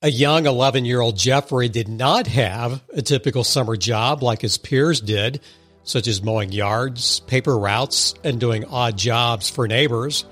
[0.00, 4.56] A young 11 year old Jeffrey did not have a typical summer job like his
[4.56, 5.40] peers did,
[5.82, 10.24] such as mowing yards, paper routes, and doing odd jobs for neighbors.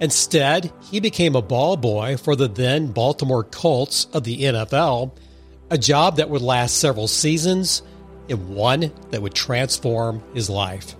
[0.00, 5.12] Instead, he became a ball boy for the then Baltimore Colts of the NFL,
[5.68, 7.82] a job that would last several seasons
[8.30, 10.96] and one that would transform his life.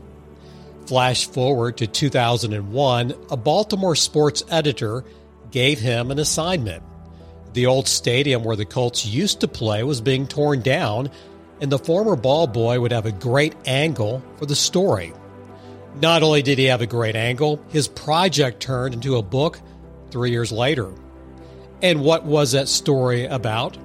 [0.85, 5.07] Flash forward to 2001, a Baltimore sports editor
[5.51, 6.83] gave him an assignment.
[7.53, 11.11] The old stadium where the Colts used to play was being torn down,
[11.61, 15.13] and the former ball boy would have a great angle for the story.
[16.01, 19.61] Not only did he have a great angle, his project turned into a book
[20.11, 20.93] three years later.
[21.83, 23.77] And what was that story about?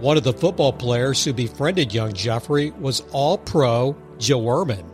[0.00, 4.84] One of the football players who befriended young Jeffrey was all pro Joe Ehrmann.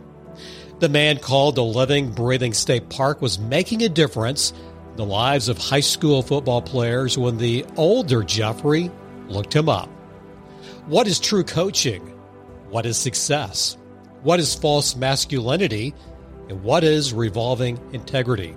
[0.79, 4.53] The man called the living, breathing state park was making a difference
[4.95, 8.91] the lives of high school football players when the older Jeffrey
[9.27, 9.89] looked him up.
[10.87, 12.01] What is true coaching?
[12.69, 13.77] What is success?
[14.23, 15.93] What is false masculinity?
[16.49, 18.55] And what is revolving integrity?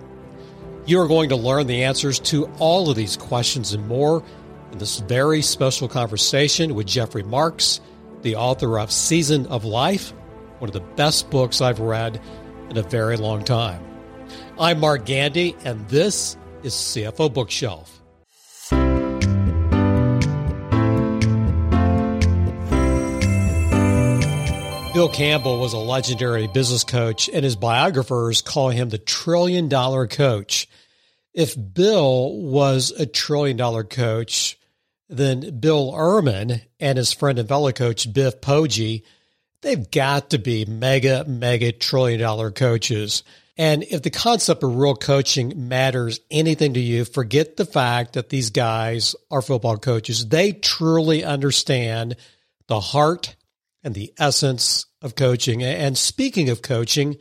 [0.86, 4.22] You are going to learn the answers to all of these questions and more
[4.72, 7.80] in this very special conversation with Jeffrey Marx,
[8.22, 10.12] the author of Season of Life
[10.58, 12.20] one of the best books I've read
[12.70, 13.87] in a very long time.
[14.60, 18.00] I'm Mark Gandy, and this is CFO Bookshelf.
[24.92, 30.08] Bill Campbell was a legendary business coach, and his biographers call him the trillion dollar
[30.08, 30.68] coach.
[31.32, 34.58] If Bill was a trillion dollar coach,
[35.08, 39.04] then Bill Ehrmann and his friend and fellow coach Biff Poggi
[39.62, 43.22] they've got to be mega, mega trillion dollar coaches.
[43.58, 48.28] And if the concept of real coaching matters anything to you, forget the fact that
[48.28, 50.28] these guys are football coaches.
[50.28, 52.14] They truly understand
[52.68, 53.34] the heart
[53.82, 55.64] and the essence of coaching.
[55.64, 57.16] And speaking of coaching,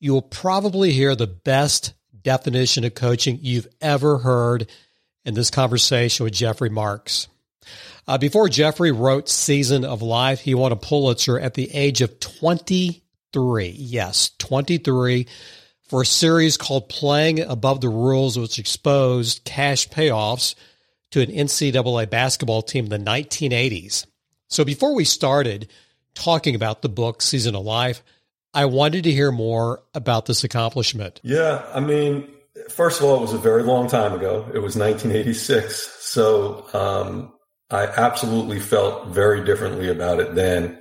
[0.00, 4.68] you will probably hear the best definition of coaching you've ever heard
[5.24, 7.28] in this conversation with Jeffrey Marx.
[8.08, 12.18] Uh, before Jeffrey wrote Season of Life, he won a Pulitzer at the age of
[12.18, 13.68] 23.
[13.68, 15.28] Yes, 23
[15.90, 20.54] for a series called Playing Above the Rules, which exposed cash payoffs
[21.10, 24.06] to an NCAA basketball team in the 1980s.
[24.46, 25.68] So before we started
[26.14, 28.04] talking about the book Season of Life,
[28.54, 31.20] I wanted to hear more about this accomplishment.
[31.24, 32.28] Yeah, I mean,
[32.68, 34.48] first of all, it was a very long time ago.
[34.54, 35.74] It was 1986.
[36.02, 37.32] So, um,
[37.68, 40.78] I absolutely felt very differently about it then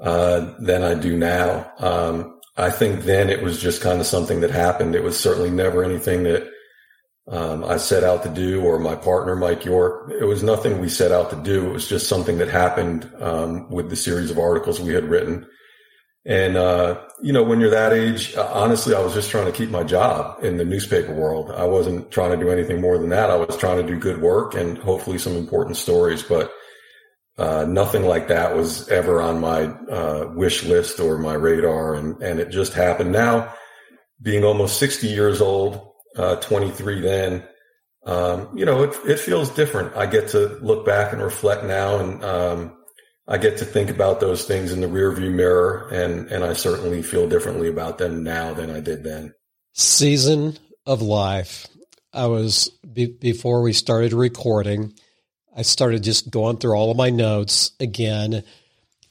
[0.00, 1.72] uh, than I do now.
[1.78, 4.94] Um, I think then it was just kind of something that happened.
[4.94, 6.48] It was certainly never anything that
[7.28, 10.12] um, I set out to do or my partner, Mike York.
[10.20, 11.68] It was nothing we set out to do.
[11.68, 15.46] It was just something that happened um, with the series of articles we had written.
[16.24, 19.52] And, uh, you know, when you're that age, uh, honestly, I was just trying to
[19.52, 21.50] keep my job in the newspaper world.
[21.50, 23.30] I wasn't trying to do anything more than that.
[23.30, 26.52] I was trying to do good work and hopefully some important stories, but,
[27.38, 31.94] uh, nothing like that was ever on my, uh, wish list or my radar.
[31.94, 33.52] And, and it just happened now
[34.20, 37.42] being almost 60 years old, uh, 23 then,
[38.04, 39.96] um, you know, it, it feels different.
[39.96, 42.76] I get to look back and reflect now and, um,
[43.28, 47.02] I get to think about those things in the rearview mirror, and and I certainly
[47.02, 49.32] feel differently about them now than I did then.
[49.72, 51.68] Season of life.
[52.12, 54.94] I was be, before we started recording.
[55.54, 58.42] I started just going through all of my notes again,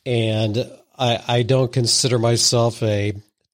[0.06, 3.14] and I, I don't consider myself a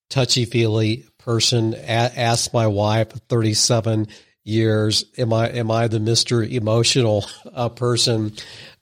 [0.09, 1.73] touchy feely person.
[1.73, 4.07] A- ask my wife, thirty seven
[4.43, 8.33] years, am I am I the Mister Emotional uh, person?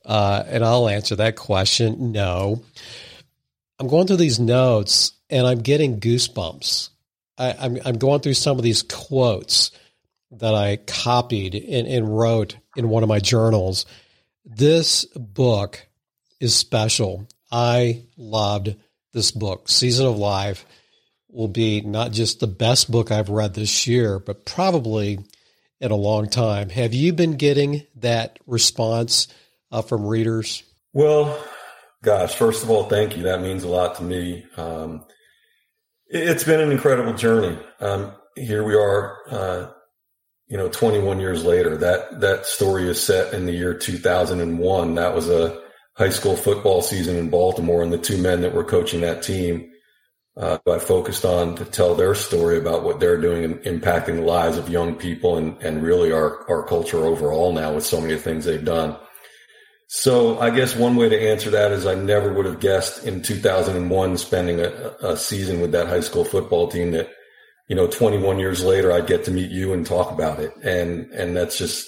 [0.05, 2.11] Uh, and I'll answer that question.
[2.11, 2.63] No.
[3.79, 6.89] I'm going through these notes and I'm getting goosebumps.
[7.39, 9.71] I, am I'm, I'm going through some of these quotes
[10.31, 13.85] that I copied and, and wrote in one of my journals.
[14.45, 15.87] This book
[16.39, 17.27] is special.
[17.51, 18.75] I loved
[19.13, 19.69] this book.
[19.69, 20.65] Season of Life
[21.29, 25.19] will be not just the best book I've read this year, but probably
[25.79, 26.69] in a long time.
[26.69, 29.27] Have you been getting that response?
[29.75, 30.63] uh, from readers?
[30.93, 31.37] Well,
[32.01, 33.23] gosh, first of all, thank you.
[33.23, 34.45] That means a lot to me.
[34.55, 35.05] Um,
[36.07, 37.59] it's been an incredible journey.
[37.79, 39.71] Um, here we are, uh,
[40.47, 41.77] you know, 21 years later.
[41.77, 44.95] That that story is set in the year 2001.
[44.95, 45.61] That was a
[45.97, 49.71] high school football season in Baltimore, and the two men that were coaching that team.
[50.37, 54.23] Uh, I focused on to tell their story about what they're doing and impacting the
[54.23, 58.17] lives of young people and, and really our, our culture overall now with so many
[58.17, 58.97] things they've done.
[59.87, 63.21] So I guess one way to answer that is I never would have guessed in
[63.21, 64.69] 2001 spending a,
[65.01, 67.09] a season with that high school football team that,
[67.67, 70.53] you know, 21 years later, I'd get to meet you and talk about it.
[70.63, 71.87] And, and that's just,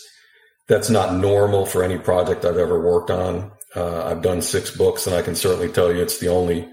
[0.68, 3.51] that's not normal for any project I've ever worked on.
[3.75, 6.68] Uh, I've done six books and I can certainly tell you it's the only,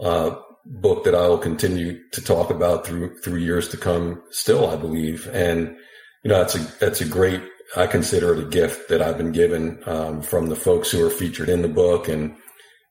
[0.00, 4.68] uh, book that I will continue to talk about through, through years to come still,
[4.68, 5.26] I believe.
[5.32, 5.76] And,
[6.22, 7.42] you know, that's a, that's a great
[7.76, 11.10] I consider it a gift that I've been given um, from the folks who are
[11.10, 12.34] featured in the book and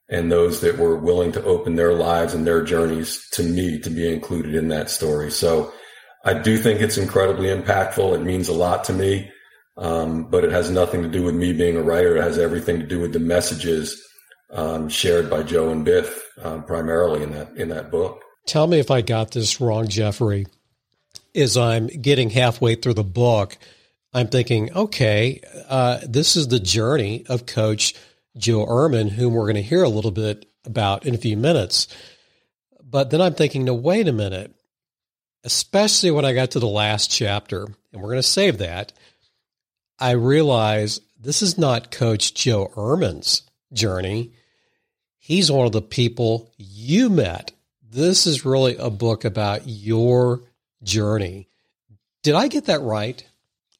[0.08, 3.90] and those that were willing to open their lives and their journeys to me to
[3.90, 5.30] be included in that story.
[5.30, 5.72] So
[6.24, 8.14] I do think it's incredibly impactful.
[8.14, 9.30] It means a lot to me,
[9.76, 12.16] um, but it has nothing to do with me being a writer.
[12.16, 14.02] It has everything to do with the messages
[14.50, 18.22] um, shared by Joe and Biff uh, primarily in that in that book.
[18.46, 20.46] Tell me if I got this wrong, Jeffrey.
[21.34, 23.58] As I'm getting halfway through the book
[24.12, 27.94] I'm thinking, okay, uh, this is the journey of Coach
[28.36, 31.88] Joe Ehrmann, whom we're going to hear a little bit about in a few minutes.
[32.82, 34.54] But then I'm thinking, no, wait a minute.
[35.44, 38.92] Especially when I got to the last chapter, and we're going to save that,
[39.98, 43.42] I realize this is not Coach Joe Ehrmann's
[43.72, 44.32] journey.
[45.18, 47.52] He's one of the people you met.
[47.90, 50.42] This is really a book about your
[50.82, 51.48] journey.
[52.22, 53.24] Did I get that right?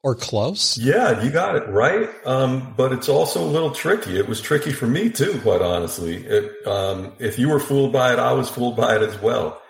[0.09, 0.79] Or close.
[0.79, 2.09] Yeah, you got it right.
[2.25, 4.19] Um, but it's also a little tricky.
[4.19, 6.25] It was tricky for me too, quite honestly.
[6.25, 9.61] It, um, if you were fooled by it, I was fooled by it as well.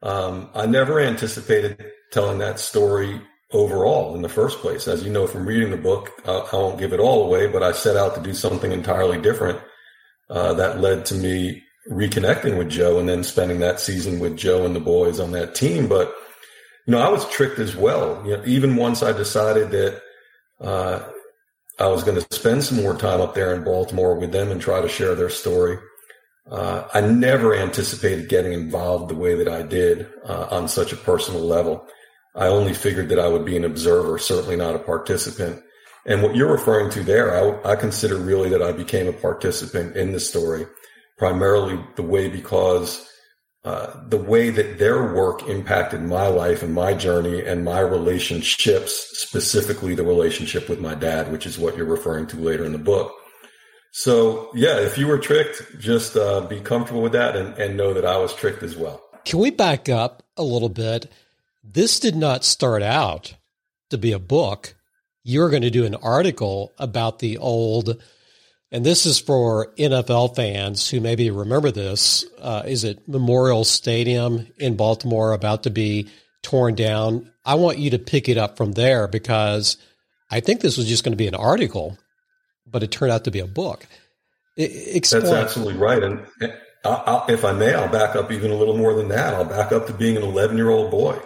[0.00, 3.20] Um, I never anticipated telling that story
[3.52, 4.86] overall in the first place.
[4.86, 7.64] As you know from reading the book, uh, I won't give it all away, but
[7.64, 9.60] I set out to do something entirely different.
[10.30, 14.64] Uh, that led to me reconnecting with Joe and then spending that season with Joe
[14.64, 15.88] and the boys on that team.
[15.88, 16.14] But
[16.88, 18.22] you know, I was tricked as well.
[18.24, 20.00] You know, even once I decided that
[20.58, 21.06] uh,
[21.78, 24.58] I was going to spend some more time up there in Baltimore with them and
[24.58, 25.76] try to share their story.
[26.50, 30.96] Uh, I never anticipated getting involved the way that I did uh, on such a
[30.96, 31.86] personal level.
[32.34, 35.62] I only figured that I would be an observer, certainly not a participant.
[36.06, 37.36] And what you're referring to there,
[37.66, 40.66] I, I consider really that I became a participant in the story,
[41.18, 43.06] primarily the way because
[43.64, 49.10] uh, the way that their work impacted my life and my journey and my relationships,
[49.14, 52.78] specifically the relationship with my dad, which is what you're referring to later in the
[52.78, 53.12] book.
[53.92, 57.94] So, yeah, if you were tricked, just uh, be comfortable with that and, and know
[57.94, 59.02] that I was tricked as well.
[59.24, 61.10] Can we back up a little bit?
[61.64, 63.34] This did not start out
[63.90, 64.74] to be a book.
[65.24, 68.00] You're going to do an article about the old
[68.70, 72.24] and this is for NFL fans who maybe remember this.
[72.38, 76.08] Uh, is it Memorial Stadium in Baltimore about to be
[76.42, 77.32] torn down?
[77.46, 79.78] I want you to pick it up from there because
[80.30, 81.96] I think this was just going to be an article,
[82.66, 83.86] but it turned out to be a book.
[84.58, 85.22] Explain.
[85.22, 86.02] That's absolutely right.
[86.02, 86.26] And
[86.84, 89.32] I, I, if I may, I'll back up even a little more than that.
[89.32, 91.18] I'll back up to being an 11 year old boy.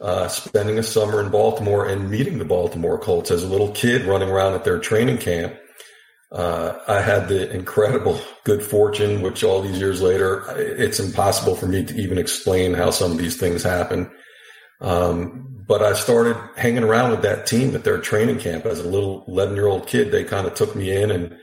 [0.00, 4.02] Uh, spending a summer in Baltimore and meeting the Baltimore Colts as a little kid
[4.02, 5.54] running around at their training camp
[6.32, 11.66] uh, I had the incredible good fortune, which all these years later, it's impossible for
[11.66, 14.10] me to even explain how some of these things happen.
[14.80, 18.88] Um, but I started hanging around with that team at their training camp as a
[18.88, 20.10] little 11 year old kid.
[20.10, 21.36] They kind of took me in and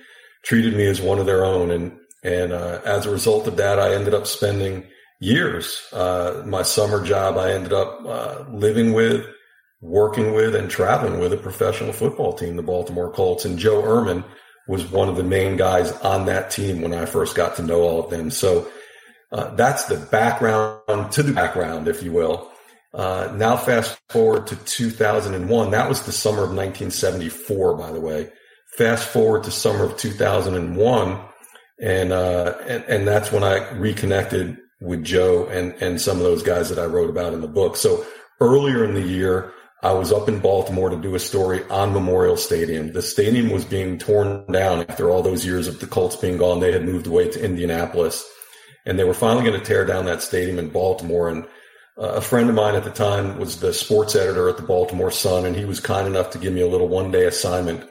[0.43, 1.71] treated me as one of their own.
[1.71, 4.85] And, and, uh, as a result of that, I ended up spending
[5.19, 5.81] years.
[5.93, 9.25] Uh, my summer job, I ended up, uh, living with,
[9.81, 14.23] working with and traveling with a professional football team, the Baltimore Colts and Joe Ehrmann
[14.67, 17.81] was one of the main guys on that team when I first got to know
[17.81, 18.29] all of them.
[18.29, 18.69] So
[19.31, 22.51] uh, that's the background to the background, if you will.
[22.93, 25.71] Uh, now fast forward to 2001.
[25.71, 28.29] That was the summer of 1974, by the way.
[28.77, 31.19] Fast forward to summer of 2001.
[31.81, 36.43] And, uh, and, and that's when I reconnected with Joe and, and some of those
[36.43, 37.77] guys that I wrote about in the book.
[37.77, 38.05] So
[38.39, 42.37] earlier in the year, I was up in Baltimore to do a story on Memorial
[42.37, 42.93] Stadium.
[42.93, 46.59] The stadium was being torn down after all those years of the Colts being gone.
[46.59, 48.23] They had moved away to Indianapolis
[48.85, 51.29] and they were finally going to tear down that stadium in Baltimore.
[51.29, 51.43] And
[51.97, 55.11] uh, a friend of mine at the time was the sports editor at the Baltimore
[55.11, 57.87] Sun, and he was kind enough to give me a little one day assignment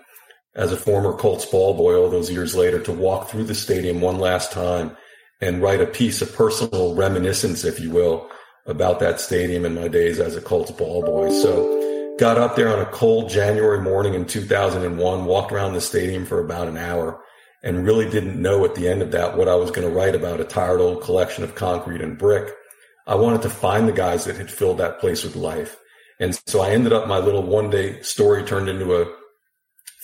[0.57, 4.01] as a former Colts ball boy all those years later to walk through the stadium
[4.01, 4.97] one last time
[5.41, 8.29] and write a piece of personal reminiscence, if you will,
[8.67, 11.31] about that stadium in my days as a Colts ball boy.
[11.31, 16.27] So got up there on a cold January morning in 2001, walked around the stadium
[16.27, 17.23] for about an hour
[17.63, 20.15] and really didn't know at the end of that what I was going to write
[20.15, 22.55] about a tired old collection of concrete and brick.
[23.07, 25.77] I wanted to find the guys that had filled that place with life.
[26.21, 29.13] And so I ended up my little one day story turned into a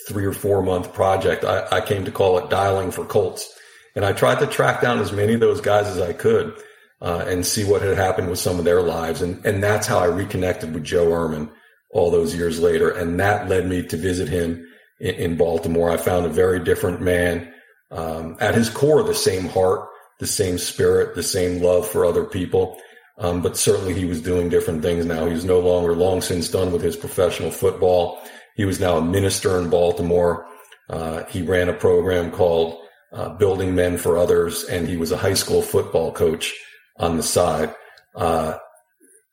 [0.07, 1.43] three or four month project.
[1.43, 3.47] I, I came to call it dialing for Colts.
[3.95, 6.55] And I tried to track down as many of those guys as I could
[7.01, 9.21] uh, and see what had happened with some of their lives.
[9.21, 11.49] And, and that's how I reconnected with Joe Ehrmann
[11.91, 12.89] all those years later.
[12.89, 14.67] And that led me to visit him
[14.99, 15.89] in, in Baltimore.
[15.89, 17.53] I found a very different man.
[17.91, 19.87] Um, at his core, the same heart,
[20.19, 22.77] the same spirit, the same love for other people.
[23.19, 25.25] Um, but certainly he was doing different things now.
[25.25, 28.21] He was no longer long since done with his professional football.
[28.55, 30.45] He was now a minister in Baltimore.
[30.89, 32.79] Uh, he ran a program called
[33.13, 36.53] uh, Building Men for Others, and he was a high school football coach
[36.99, 37.73] on the side.
[38.15, 38.57] Uh,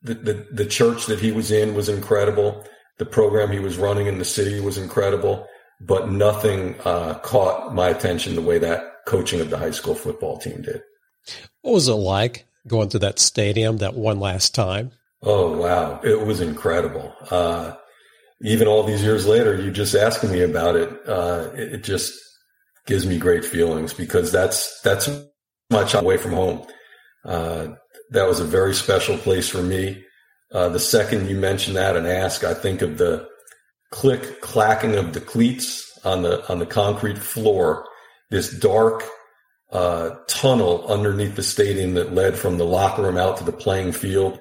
[0.02, 2.64] the, the, the church that he was in was incredible.
[2.98, 5.46] The program he was running in the city was incredible,
[5.80, 10.38] but nothing uh, caught my attention the way that coaching of the high school football
[10.38, 10.82] team did.
[11.62, 14.92] What was it like going to that stadium that one last time?
[15.22, 17.14] Oh wow, it was incredible.
[17.30, 17.74] Uh,
[18.42, 22.12] even all these years later, you just asking me about it, uh, it, it, just
[22.86, 25.08] gives me great feelings because that's that's
[25.70, 26.66] much away from home.
[27.24, 27.68] Uh,
[28.10, 30.04] that was a very special place for me.
[30.52, 33.28] Uh, the second you mention that and ask, I think of the
[33.90, 37.86] click clacking of the cleats on the on the concrete floor.
[38.30, 39.04] This dark
[39.72, 43.92] uh, tunnel underneath the stadium that led from the locker room out to the playing
[43.92, 44.38] field.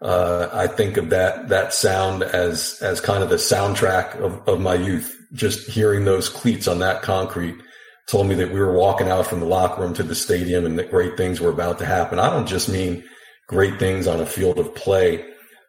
[0.00, 4.60] Uh, I think of that that sound as as kind of the soundtrack of, of
[4.60, 5.14] my youth.
[5.32, 7.56] Just hearing those cleats on that concrete
[8.08, 10.78] told me that we were walking out from the locker room to the stadium and
[10.78, 12.18] that great things were about to happen.
[12.18, 13.04] I don't just mean
[13.46, 15.24] great things on a field of play.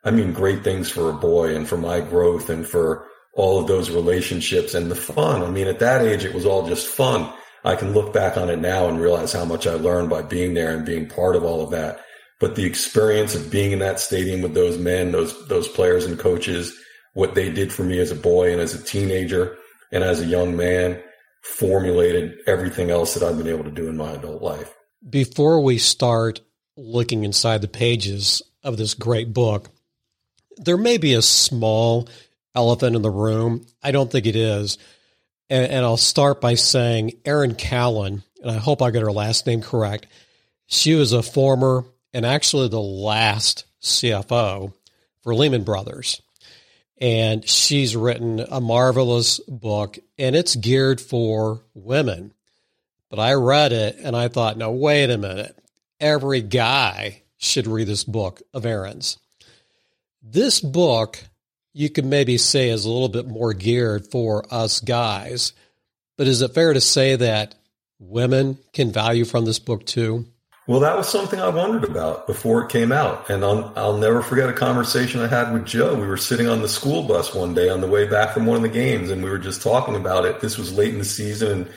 [0.06, 3.68] I mean great things for a boy and for my growth and for all of
[3.68, 5.44] those relationships and the fun.
[5.44, 7.32] I mean, at that age, it was all just fun.
[7.66, 10.54] I can look back on it now and realize how much I learned by being
[10.54, 12.00] there and being part of all of that.
[12.40, 16.18] But the experience of being in that stadium with those men, those, those players and
[16.18, 16.74] coaches,
[17.14, 19.58] what they did for me as a boy and as a teenager
[19.92, 21.02] and as a young man
[21.42, 24.76] formulated everything else that I've been able to do in my adult life.
[25.08, 26.42] Before we start
[26.76, 29.70] looking inside the pages of this great book,
[30.58, 32.10] there may be a small
[32.54, 33.66] elephant in the room.
[33.82, 34.78] I don't think it is
[35.50, 39.48] and, and I'll start by saying Erin Callan, and I hope I get her last
[39.48, 40.06] name correct.
[40.68, 44.74] She was a former and actually the last CFO
[45.22, 46.22] for Lehman Brothers.
[47.00, 52.34] And she's written a marvelous book, and it's geared for women.
[53.10, 55.58] But I read it and I thought, no, wait a minute.
[56.00, 59.18] Every guy should read this book of Erin's.
[60.22, 61.24] This book
[61.74, 65.54] you could maybe say is a little bit more geared for us guys.
[66.18, 67.56] But is it fair to say that
[68.00, 70.26] women can value from this book too?
[70.70, 73.28] Well, that was something I wondered about before it came out.
[73.28, 75.96] And I'll, I'll never forget a conversation I had with Joe.
[75.96, 78.58] We were sitting on the school bus one day on the way back from one
[78.58, 80.42] of the games, and we were just talking about it.
[80.42, 81.68] This was late in the season, and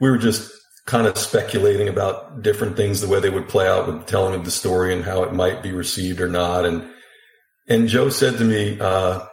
[0.00, 0.50] we were just
[0.86, 4.46] kind of speculating about different things, the way they would play out with telling of
[4.46, 6.64] the story and how it might be received or not.
[6.64, 6.88] And
[7.68, 9.26] and Joe said to me, uh,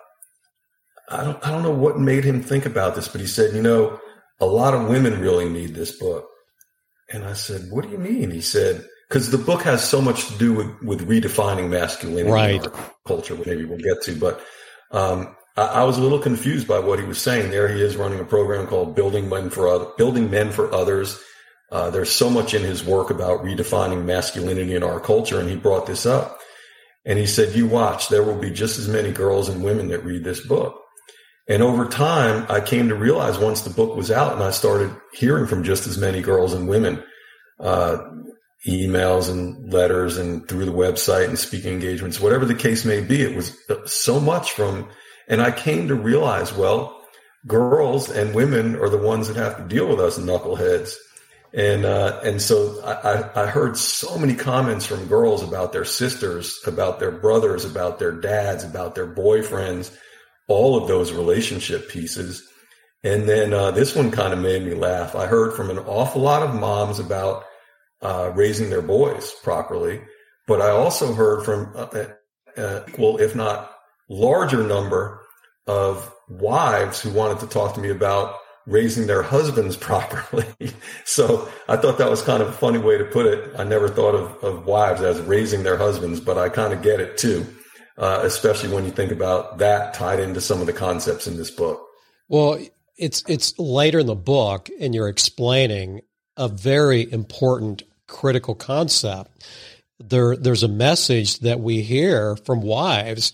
[1.08, 3.62] I don't, I don't know what made him think about this, but he said, you
[3.62, 3.98] know,
[4.42, 6.30] a lot of women really need this book.
[7.12, 8.32] And I said, what do you mean?
[8.32, 12.64] He said, because the book has so much to do with, with redefining masculinity right.
[12.64, 14.16] in our culture, which maybe we'll get to.
[14.16, 14.42] But
[14.92, 17.50] um, I, I, was a little confused by what he was saying.
[17.50, 21.20] There he is running a program called Building Men for Other, Building Men for Others.
[21.72, 25.56] Uh, there's so much in his work about redefining masculinity in our culture, and he
[25.56, 26.40] brought this up.
[27.06, 30.04] And he said, You watch, there will be just as many girls and women that
[30.04, 30.79] read this book.
[31.50, 34.96] And over time, I came to realize once the book was out and I started
[35.14, 37.04] hearing from just as many girls and women,
[37.60, 37.98] uh,
[38.68, 43.24] emails and letters and through the website and speaking engagements, whatever the case may be,
[43.24, 44.88] it was so much from,
[45.28, 47.04] and I came to realize, well,
[47.48, 50.94] girls and women are the ones that have to deal with us knuckleheads.
[51.52, 56.60] And, uh, and so I, I heard so many comments from girls about their sisters,
[56.68, 59.92] about their brothers, about their dads, about their boyfriends,
[60.50, 62.46] all of those relationship pieces.
[63.04, 65.16] And then uh, this one kind of made me laugh.
[65.16, 67.46] I heard from an awful lot of moms about
[68.02, 70.02] uh, raising their boys properly,
[70.48, 72.08] but I also heard from an
[72.58, 73.72] uh, uh, equal, if not
[74.10, 75.22] larger number
[75.68, 80.46] of wives who wanted to talk to me about raising their husbands properly.
[81.06, 83.52] so I thought that was kind of a funny way to put it.
[83.58, 87.00] I never thought of, of wives as raising their husbands, but I kind of get
[87.00, 87.46] it too,
[88.00, 91.52] uh, especially when you think about that tied into some of the concepts in this
[91.52, 91.86] book.
[92.30, 92.60] Well,
[92.98, 96.02] it's it's later in the book, and you're explaining
[96.38, 99.44] a very important critical concept.
[100.00, 103.34] There, there's a message that we hear from wives.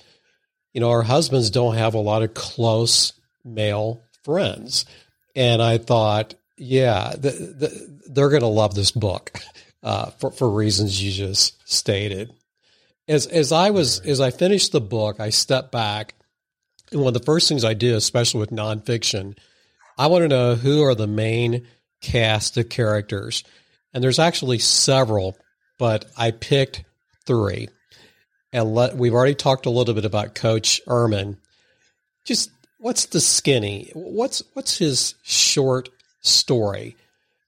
[0.73, 4.85] You know, our husbands don't have a lot of close male friends.
[5.35, 9.31] And I thought, yeah, the, the, they're going to love this book
[9.83, 12.31] uh, for, for reasons you just stated.
[13.07, 16.15] As, as I was, as I finished the book, I stepped back.
[16.91, 19.37] And one of the first things I do, especially with nonfiction,
[19.97, 21.67] I want to know who are the main
[22.01, 23.43] cast of characters.
[23.93, 25.37] And there's actually several,
[25.77, 26.83] but I picked
[27.25, 27.69] three.
[28.51, 31.37] And let, we've already talked a little bit about Coach Ehrmann.
[32.23, 33.91] Just what's the skinny?
[33.93, 35.89] What's what's his short
[36.21, 36.95] story?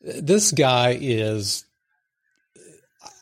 [0.02, 1.64] This guy is.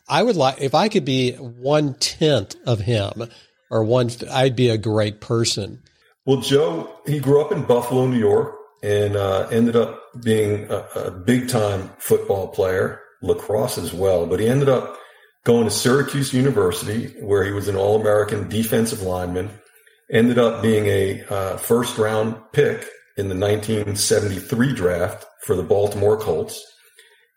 [0.08, 3.28] I would like if I could be one tenth of him,
[3.70, 4.10] or one.
[4.30, 5.82] I'd be a great person.
[6.24, 10.86] Well, Joe, he grew up in Buffalo, New York, and uh, ended up being a,
[10.94, 14.26] a big time football player, lacrosse as well.
[14.26, 14.96] But he ended up
[15.44, 19.50] going to Syracuse University, where he was an All American defensive lineman,
[20.10, 22.86] ended up being a uh, first round pick
[23.16, 26.60] in the 1973 draft for the Baltimore Colts,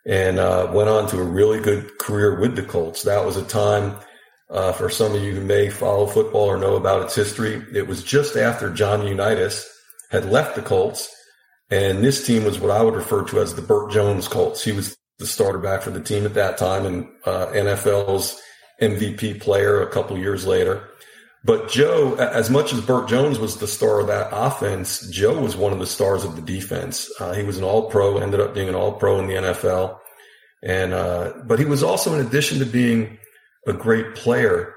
[0.09, 3.03] and uh, went on to a really good career with the Colts.
[3.03, 3.95] That was a time.
[4.49, 7.85] Uh, for some of you who may follow football or know about its history, it
[7.85, 9.69] was just after John Unitas
[10.09, 11.15] had left the Colts,
[11.69, 14.63] and this team was what I would refer to as the Bert Jones Colts.
[14.63, 18.41] He was the starter back for the team at that time and uh, NFL's
[18.81, 20.88] MVP player a couple years later.
[21.43, 25.55] But Joe, as much as Bert Jones was the star of that offense, Joe was
[25.55, 27.09] one of the stars of the defense.
[27.19, 29.97] Uh, he was an all pro, ended up being an all pro in the NFL.
[30.61, 33.17] And, uh, but he was also, in addition to being
[33.65, 34.73] a great player,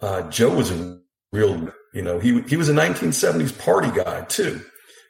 [0.00, 1.00] uh, Joe was a
[1.32, 4.60] real, you know, he, he was a 1970s party guy too.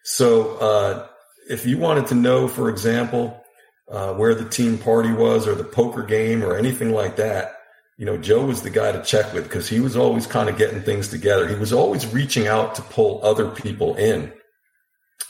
[0.05, 1.09] So, uh,
[1.51, 3.45] if you wanted to know, for example,
[3.91, 7.57] uh, where the team party was or the poker game or anything like that,
[7.97, 10.59] you know, Joe was the guy to check with because he was always kind of
[10.59, 11.47] getting things together.
[11.47, 14.33] He was always reaching out to pull other people in.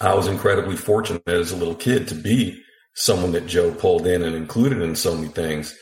[0.00, 2.62] I was incredibly fortunate as a little kid to be
[2.94, 5.76] someone that Joe pulled in and included in so many things.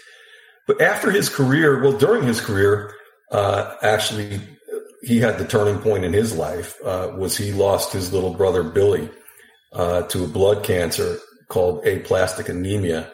[0.66, 2.92] But after his career, well, during his career,
[3.30, 4.40] uh, actually,
[5.02, 6.76] he had the turning point in his life.
[6.85, 9.09] Uh, was he lost his little brother Billy
[9.72, 13.11] uh, to a blood cancer called aplastic anemia.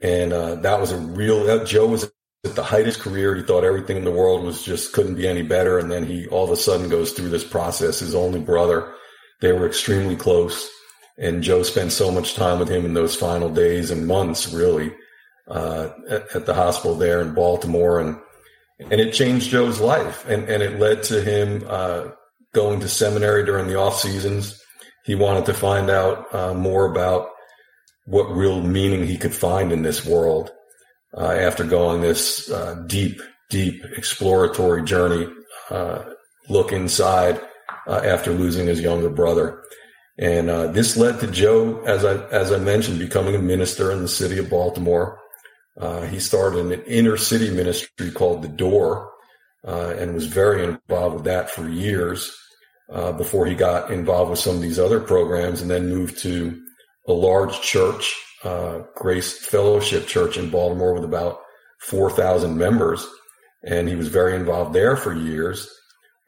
[0.00, 2.10] And uh, that was a real, Joe was
[2.44, 3.34] at the height of his career.
[3.34, 5.78] He thought everything in the world was just couldn't be any better.
[5.78, 8.00] And then he all of a sudden goes through this process.
[8.00, 8.92] His only brother,
[9.40, 10.68] they were extremely close.
[11.18, 14.92] And Joe spent so much time with him in those final days and months, really,
[15.46, 18.00] uh, at, at, the hospital there in Baltimore.
[18.00, 18.18] And,
[18.90, 20.26] and it changed Joe's life.
[20.26, 22.08] And, and it led to him, uh,
[22.54, 24.60] going to seminary during the off seasons.
[25.04, 27.28] He wanted to find out uh, more about
[28.06, 30.50] what real meaning he could find in this world
[31.16, 33.20] uh, after going this uh, deep,
[33.50, 35.26] deep exploratory journey,
[35.70, 36.04] uh,
[36.48, 37.40] look inside
[37.86, 39.62] uh, after losing his younger brother.
[40.18, 44.02] And uh, this led to Joe, as I as I mentioned, becoming a minister in
[44.02, 45.18] the city of Baltimore.
[45.80, 49.10] Uh, he started an inner city ministry called The Door,
[49.64, 52.30] and was very involved with that for years
[53.16, 56.60] before he got involved with some of these other programs, and then moved to
[57.08, 61.40] a large church, uh, Grace Fellowship Church in Baltimore with about
[61.80, 63.06] 4,000 members.
[63.64, 65.68] And he was very involved there for years.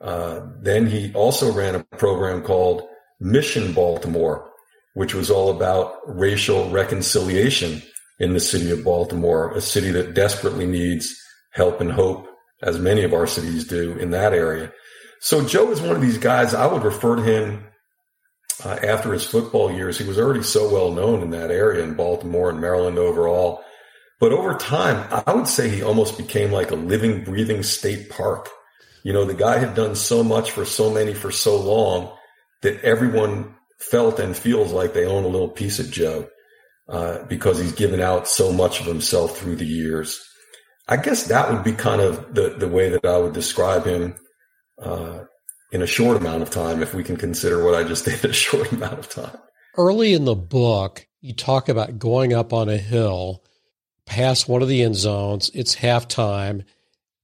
[0.01, 2.83] Uh, then he also ran a program called
[3.21, 4.51] Mission Baltimore,
[4.95, 7.83] which was all about racial reconciliation
[8.21, 11.15] in the city of Baltimore, a city that desperately needs
[11.51, 12.29] help and hope,
[12.63, 14.73] as many of our cities do in that area.
[15.21, 16.55] So Joe is one of these guys.
[16.55, 17.65] I would refer to him
[18.63, 21.95] uh, after his football years, he was already so well known in that area in
[21.95, 23.65] Baltimore and Maryland overall.
[24.21, 28.49] But over time, I would say he almost became like a living, breathing state park.
[29.03, 32.17] You know, the guy had done so much for so many for so long
[32.63, 36.29] that everyone felt and feels like they own a little piece of Joe
[36.89, 40.25] uh, because he's given out so much of himself through the years.
[40.89, 44.17] I guess that would be kind of the, the way that I would describe him.
[44.79, 45.25] Uh,
[45.75, 48.33] in a short amount of time, if we can consider what I just did a
[48.33, 49.37] short amount of time.
[49.77, 53.43] Early in the book, you talk about going up on a hill
[54.07, 55.51] past one of the end zones.
[55.53, 56.65] It's halftime,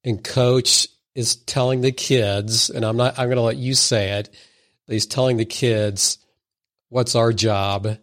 [0.02, 4.18] and coach is telling the kids, and I'm not, I'm going to let you say
[4.18, 4.30] it.
[4.88, 6.18] He's telling the kids,
[6.88, 7.98] what's our job?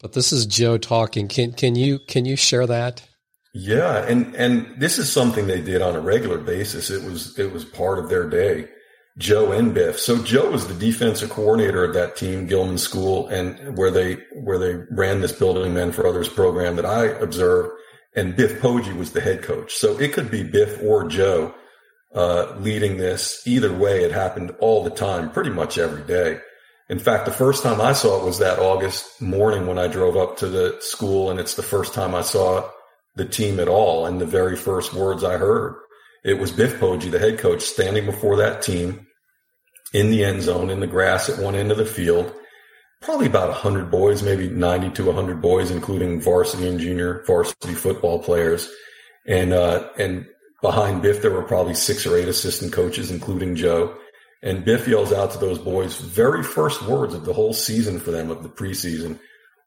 [0.00, 1.28] But this is Joe talking.
[1.28, 3.06] Can, can you, can you share that?
[3.54, 4.04] Yeah.
[4.04, 6.90] And, and this is something they did on a regular basis.
[6.90, 8.66] It was, it was part of their day.
[9.20, 10.00] Joe and Biff.
[10.00, 14.58] So Joe was the defensive coordinator of that team, Gilman School, and where they where
[14.58, 17.70] they ran this Building Men for Others program that I observed.
[18.16, 19.74] And Biff Poggi was the head coach.
[19.74, 21.54] So it could be Biff or Joe
[22.14, 23.46] uh, leading this.
[23.46, 26.40] Either way, it happened all the time, pretty much every day.
[26.88, 30.16] In fact, the first time I saw it was that August morning when I drove
[30.16, 32.68] up to the school, and it's the first time I saw
[33.16, 34.06] the team at all.
[34.06, 35.76] And the very first words I heard,
[36.24, 39.06] it was Biff Poggi, the head coach, standing before that team
[39.92, 42.32] in the end zone in the grass at one end of the field.
[43.00, 48.22] Probably about 100 boys, maybe 90 to 100 boys, including varsity and junior varsity football
[48.22, 48.70] players.
[49.26, 50.26] And, uh, and
[50.60, 53.96] behind Biff, there were probably six or eight assistant coaches, including Joe.
[54.42, 58.10] And Biff yells out to those boys, very first words of the whole season for
[58.10, 59.18] them of the preseason.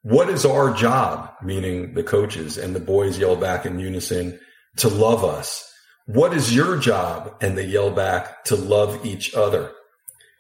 [0.03, 1.31] What is our job?
[1.41, 4.39] Meaning the coaches and the boys yell back in unison
[4.77, 5.71] to love us.
[6.05, 7.36] What is your job?
[7.41, 9.71] And they yell back to love each other.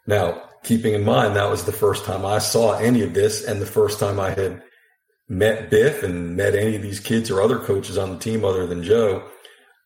[0.05, 3.61] Now, keeping in mind that was the first time I saw any of this and
[3.61, 4.63] the first time I had
[5.29, 8.65] met Biff and met any of these kids or other coaches on the team other
[8.65, 9.23] than Joe,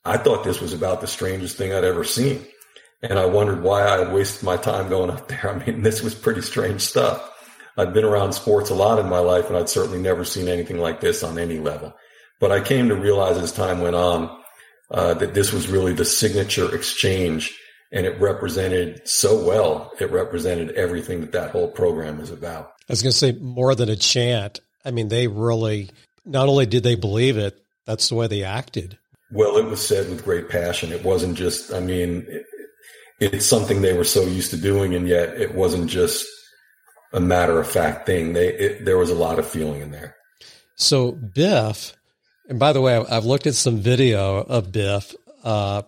[0.06, 2.46] I thought this was about the strangest thing I'd ever seen.
[3.04, 5.50] And I wondered why I had wasted my time going up there.
[5.50, 7.34] I mean, this was pretty strange stuff.
[7.78, 10.80] I've been around sports a lot in my life and I'd certainly never seen anything
[10.80, 11.94] like this on any level.
[12.40, 14.36] But I came to realize as time went on
[14.90, 17.56] uh, that this was really the signature exchange
[17.92, 19.92] and it represented so well.
[20.00, 22.72] It represented everything that that whole program is about.
[22.90, 24.60] I was going to say more than a chant.
[24.86, 25.90] I mean, they really,
[26.26, 28.98] not only did they believe it, that's the way they acted.
[29.32, 30.92] Well, it was said with great passion.
[30.92, 32.46] It wasn't just, I mean, it,
[33.20, 36.26] it's something they were so used to doing, and yet it wasn't just
[37.14, 38.34] a matter of fact thing.
[38.34, 40.16] They, it, there was a lot of feeling in there.
[40.76, 41.96] So Biff,
[42.48, 45.16] and by the way, I've looked at some video of Biff.
[45.44, 45.84] Uh,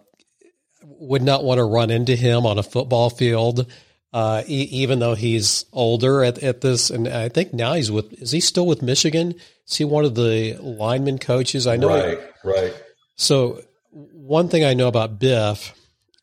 [1.00, 3.72] would not want to run into him on a football field,
[4.12, 6.90] uh, e- even though he's older at, at this.
[6.90, 9.36] And I think now he's with, is he still with Michigan?
[9.68, 11.68] Is he one of the lineman coaches?
[11.68, 11.88] I know.
[11.88, 12.74] Right, right.
[13.16, 15.74] So one thing I know about Biff,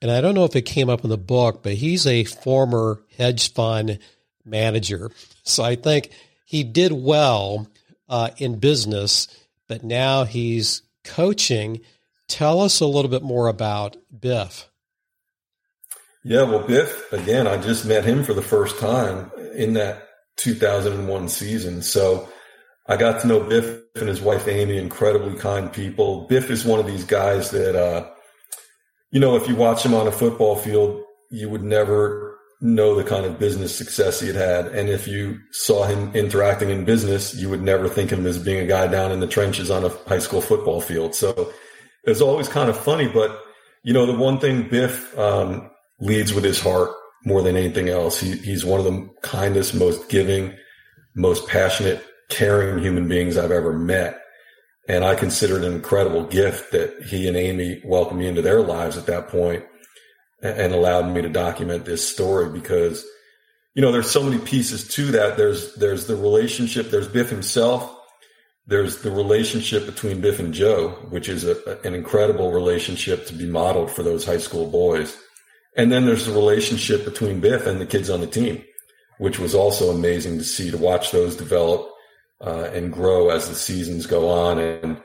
[0.03, 3.01] and I don't know if it came up in the book, but he's a former
[3.17, 3.99] hedge fund
[4.45, 5.11] manager.
[5.43, 6.11] So I think
[6.45, 7.67] he did well
[8.09, 9.27] uh, in business,
[9.69, 11.81] but now he's coaching–
[12.29, 14.69] Tell us a little bit more about Biff.
[16.25, 20.09] Yeah, well, Biff, again, I just met him for the first time in that
[20.39, 21.83] 2001 season.
[21.83, 22.29] So
[22.89, 26.27] I got to know Biff and his wife, Amy, incredibly kind people.
[26.27, 28.09] Biff is one of these guys that, uh,
[29.13, 33.05] you know, if you watch him on a football field, you would never know the
[33.05, 34.67] kind of business success he had had.
[34.67, 38.43] And if you saw him interacting in business, you would never think of him as
[38.43, 41.15] being a guy down in the trenches on a high school football field.
[41.15, 41.53] So
[42.07, 43.43] it's always kind of funny, but
[43.83, 46.91] you know, the one thing Biff um, leads with his heart
[47.25, 48.21] more than anything else.
[48.21, 50.57] He, he's one of the kindest, most giving,
[51.15, 54.21] most passionate, caring human beings I've ever met.
[54.89, 58.61] And I consider it an incredible gift that he and Amy welcomed me into their
[58.61, 59.65] lives at that point
[60.43, 63.05] and allowed me to document this story because,
[63.75, 65.37] you know, there's so many pieces to that.
[65.37, 66.91] There's, there's the relationship.
[66.91, 67.96] There's Biff himself
[68.67, 73.47] there's the relationship between Biff and Joe, which is a, an incredible relationship to be
[73.47, 75.17] modeled for those high school boys.
[75.77, 78.65] And then there's the relationship between Biff and the kids on the team,
[79.19, 81.89] which was also amazing to see, to watch those develop
[82.45, 84.59] uh, and grow as the seasons go on.
[84.59, 85.01] And,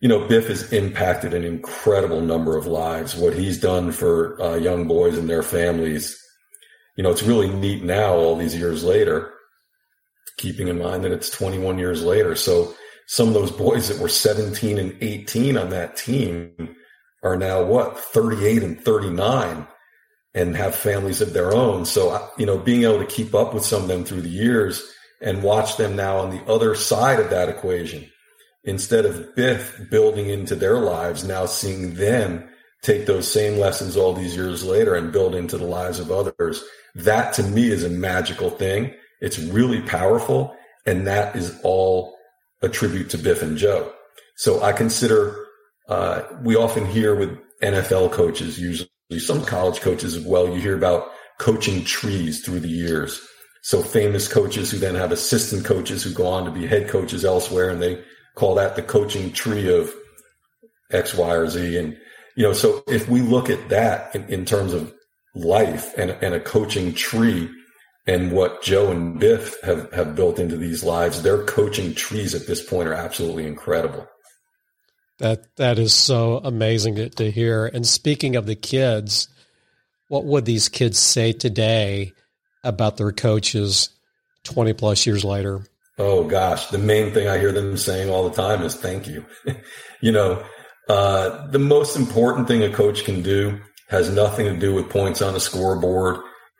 [0.00, 3.14] you know, Biff has impacted an incredible number of lives.
[3.14, 6.18] What he's done for uh, young boys and their families,
[6.96, 9.30] you know, it's really neat now, all these years later,
[10.38, 12.34] keeping in mind that it's 21 years later.
[12.34, 12.74] So,
[13.06, 16.76] some of those boys that were 17 and 18 on that team
[17.22, 19.66] are now what 38 and 39
[20.34, 21.84] and have families of their own.
[21.84, 24.92] So, you know, being able to keep up with some of them through the years
[25.20, 28.10] and watch them now on the other side of that equation,
[28.64, 32.48] instead of Biff building into their lives, now seeing them
[32.82, 36.62] take those same lessons all these years later and build into the lives of others.
[36.94, 38.92] That to me is a magical thing.
[39.20, 40.54] It's really powerful.
[40.84, 42.13] And that is all
[42.62, 43.92] a tribute to Biff and Joe.
[44.36, 45.46] So I consider,
[45.88, 48.88] uh, we often hear with NFL coaches, usually
[49.18, 53.20] some college coaches as well, you hear about coaching trees through the years.
[53.62, 57.24] So famous coaches who then have assistant coaches who go on to be head coaches
[57.24, 58.02] elsewhere and they
[58.34, 59.92] call that the coaching tree of
[60.90, 61.78] X, Y, or Z.
[61.78, 61.96] And,
[62.36, 64.92] you know, so if we look at that in, in terms of
[65.34, 67.48] life and, and a coaching tree,
[68.06, 72.46] and what Joe and Biff have, have built into these lives, their coaching trees at
[72.46, 74.06] this point are absolutely incredible.
[75.18, 77.66] That that is so amazing to, to hear.
[77.66, 79.28] And speaking of the kids,
[80.08, 82.12] what would these kids say today
[82.62, 83.90] about their coaches
[84.42, 85.66] 20 plus years later?
[85.98, 89.24] Oh gosh, the main thing I hear them saying all the time is thank you.
[90.00, 90.44] you know,
[90.88, 95.22] uh, the most important thing a coach can do has nothing to do with points
[95.22, 96.18] on a scoreboard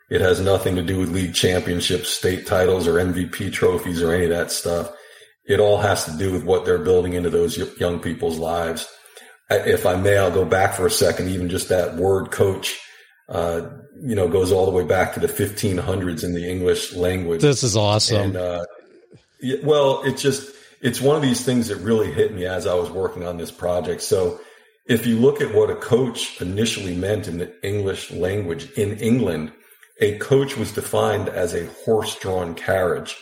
[0.09, 4.25] It has nothing to do with league championships, state titles, or MVP trophies or any
[4.25, 4.91] of that stuff.
[5.45, 8.87] It all has to do with what they're building into those young people's lives.
[9.49, 11.29] If I may, I'll go back for a second.
[11.29, 12.79] Even just that word coach,
[13.29, 13.61] uh,
[14.01, 17.41] you know, goes all the way back to the 1500s in the English language.
[17.41, 18.21] This is awesome.
[18.21, 18.65] And, uh,
[19.63, 22.89] well, it's just, it's one of these things that really hit me as I was
[22.89, 24.01] working on this project.
[24.01, 24.39] So
[24.87, 29.51] if you look at what a coach initially meant in the English language in England,
[30.01, 33.15] a coach was defined as a horse drawn carriage,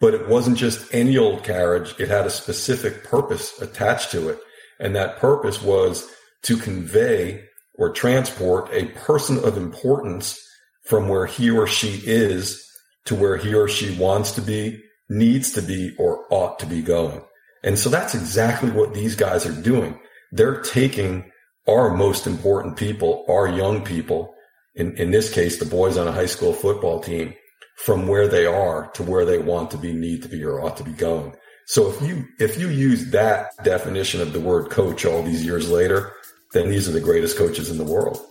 [0.00, 1.94] but it wasn't just any old carriage.
[1.98, 4.40] It had a specific purpose attached to it.
[4.80, 6.08] And that purpose was
[6.42, 10.40] to convey or transport a person of importance
[10.84, 12.64] from where he or she is
[13.04, 16.82] to where he or she wants to be, needs to be, or ought to be
[16.82, 17.22] going.
[17.62, 19.98] And so that's exactly what these guys are doing.
[20.32, 21.30] They're taking
[21.68, 24.34] our most important people, our young people,
[24.78, 27.34] in, in this case, the boys on a high school football team
[27.76, 30.76] from where they are to where they want to be, need to be, or ought
[30.76, 31.34] to be going.
[31.66, 35.68] So if you, if you use that definition of the word coach all these years
[35.68, 36.12] later,
[36.52, 38.24] then these are the greatest coaches in the world.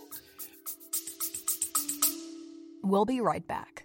[2.82, 3.84] We'll be right back.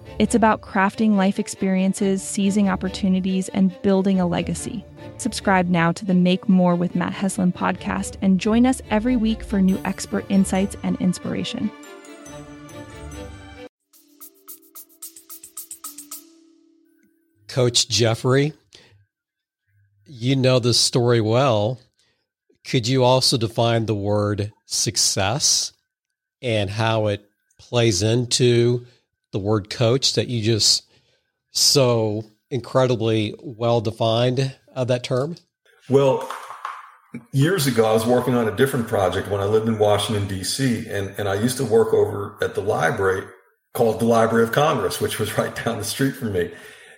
[0.19, 4.85] It's about crafting life experiences, seizing opportunities, and building a legacy.
[5.17, 9.43] Subscribe now to the Make More with Matt Heslin podcast and join us every week
[9.43, 11.71] for new expert insights and inspiration.
[17.47, 18.53] Coach Jeffrey,
[20.05, 21.79] you know this story well.
[22.65, 25.73] Could you also define the word success
[26.41, 27.25] and how it
[27.59, 28.85] plays into
[29.31, 30.85] the word coach that you just
[31.51, 35.35] so incredibly well defined uh, that term?
[35.89, 36.29] Well,
[37.31, 40.87] years ago, I was working on a different project when I lived in Washington, D.C.,
[40.87, 43.25] and, and I used to work over at the library
[43.73, 46.51] called the Library of Congress, which was right down the street from me.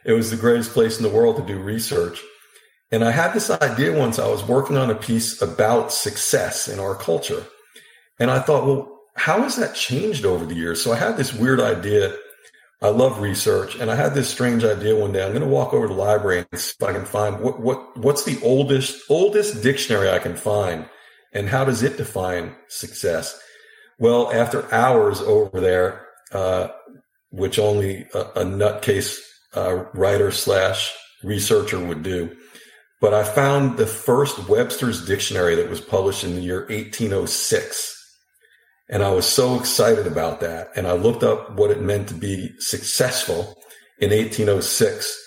[0.05, 2.19] It was the greatest place in the world to do research.
[2.91, 4.19] And I had this idea once.
[4.19, 7.43] I was working on a piece about success in our culture.
[8.19, 10.83] And I thought, well, how has that changed over the years?
[10.83, 12.15] So I had this weird idea.
[12.83, 15.23] I love research, and I had this strange idea one day.
[15.23, 17.61] I'm going to walk over to the library and see if I can find what
[17.61, 20.85] what what's the oldest oldest dictionary I can find,
[21.31, 23.41] and how does it define success?
[23.99, 26.67] Well, after hours over there, uh,
[27.29, 29.17] which only a, a nutcase
[29.55, 30.93] uh, writer slash
[31.23, 32.35] researcher would do,
[32.99, 38.02] but I found the first Webster's dictionary that was published in the year 1806
[38.89, 40.69] and I was so excited about that.
[40.75, 43.55] And I looked up what it meant to be successful
[43.99, 45.19] in 1806.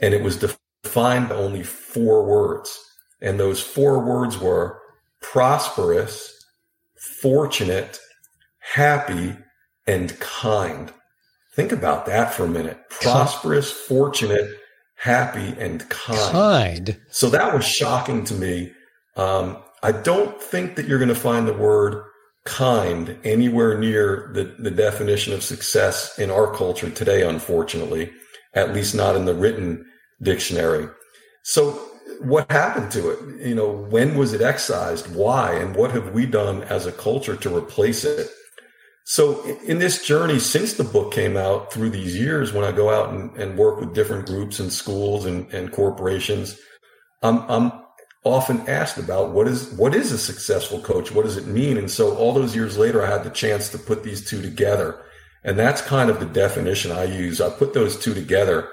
[0.00, 2.78] And it was defined by only four words.
[3.20, 4.80] And those four words were
[5.20, 6.32] prosperous,
[7.20, 7.98] fortunate,
[8.58, 9.36] happy,
[9.86, 10.92] and kind.
[11.54, 12.78] Think about that for a minute.
[12.90, 14.48] Prosperous, fortunate,
[14.94, 16.32] happy, and kind.
[16.32, 17.00] Kind.
[17.10, 18.72] So that was shocking to me.
[19.16, 22.04] Um, I don't think that you're going to find the word
[22.48, 28.10] kind anywhere near the, the definition of success in our culture today, unfortunately,
[28.54, 29.84] at least not in the written
[30.22, 30.88] dictionary.
[31.44, 31.72] So
[32.20, 33.46] what happened to it?
[33.46, 35.14] You know, when was it excised?
[35.14, 35.52] Why?
[35.52, 38.30] And what have we done as a culture to replace it?
[39.04, 42.90] So in this journey, since the book came out through these years, when I go
[42.90, 46.58] out and, and work with different groups and schools and, and corporations,
[47.22, 47.72] I'm, I'm
[48.24, 51.12] often asked about what is what is a successful coach?
[51.12, 51.76] What does it mean?
[51.76, 55.00] And so all those years later i had the chance to put these two together.
[55.44, 57.40] And that's kind of the definition i use.
[57.40, 58.68] I put those two together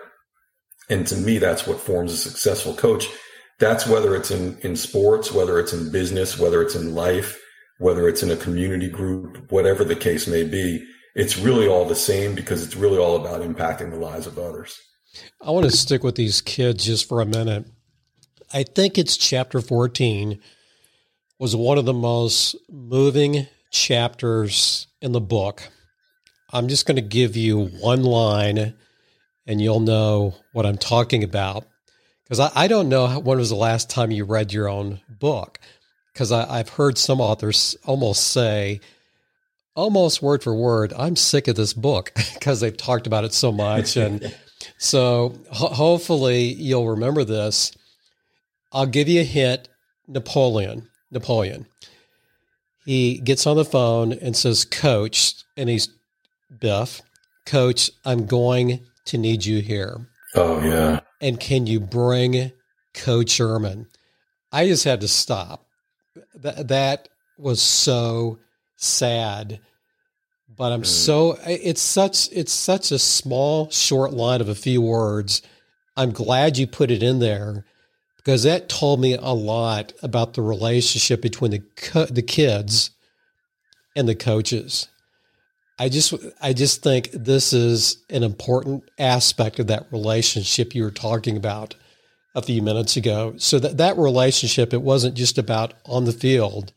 [0.89, 3.07] and to me that's what forms a successful coach.
[3.59, 7.41] That's whether it's in in sports whether it's in business whether it's in life
[7.77, 10.83] whether it's in a community group whatever the case may be.
[11.13, 14.77] It's really all the same because it's really all about impacting the lives of others.
[15.41, 17.65] I want to stick with these kids just for a minute
[18.55, 20.39] I think it's chapter 14
[21.37, 25.67] was one of the most moving chapters in the book.
[26.53, 28.73] I'm just going to give you one line
[29.45, 31.65] and you'll know what I'm talking about.
[32.23, 35.59] Because I, I, don't know when was the last time you read your own book.
[36.13, 38.79] Because I've heard some authors almost say,
[39.75, 43.51] almost word for word, I'm sick of this book because they've talked about it so
[43.51, 43.97] much.
[43.97, 44.33] And
[44.77, 47.73] so ho- hopefully you'll remember this.
[48.75, 49.69] I'll give you a hint.
[50.05, 50.89] Napoleon.
[51.09, 51.65] Napoleon.
[52.85, 55.89] He gets on the phone and says, "Coach," and he's
[56.59, 57.01] Biff.
[57.45, 60.07] Coach, I'm going to need you here.
[60.35, 60.99] Oh yeah.
[61.21, 62.51] And can you bring
[62.93, 63.87] Coach Ehrmann?
[64.51, 65.65] I just had to stop.
[66.35, 68.39] That that was so
[68.75, 69.61] sad.
[70.53, 70.85] But I'm mm.
[70.85, 75.41] so it's such it's such a small short line of a few words.
[75.95, 77.65] I'm glad you put it in there
[78.25, 82.89] because that told me a lot about the relationship between the co- the kids
[83.95, 84.87] and the coaches.
[85.77, 90.91] I just I just think this is an important aspect of that relationship you were
[90.91, 91.75] talking about
[92.33, 93.35] a few minutes ago.
[93.37, 96.73] So that that relationship it wasn't just about on the field,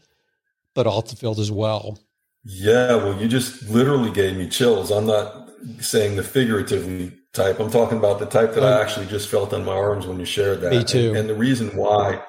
[0.74, 1.98] but off the field as well.
[2.44, 4.90] Yeah, well, you just literally gave me chills.
[4.90, 7.60] I'm not saying the figuratively type.
[7.60, 10.24] I'm talking about the type that I actually just felt on my arms when you
[10.24, 10.70] shared that.
[10.70, 11.10] Me too.
[11.10, 12.22] And, and the reason why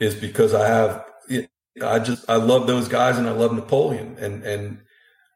[0.00, 1.04] is because I have
[1.82, 4.80] I just I love those guys and I love Napoleon and and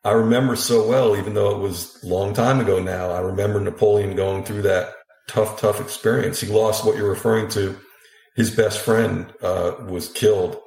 [0.05, 3.11] I remember so well, even though it was a long time ago now.
[3.11, 4.95] I remember Napoleon going through that
[5.27, 6.41] tough, tough experience.
[6.41, 7.79] He lost what you're referring to.
[8.37, 10.59] His best friend uh, was killed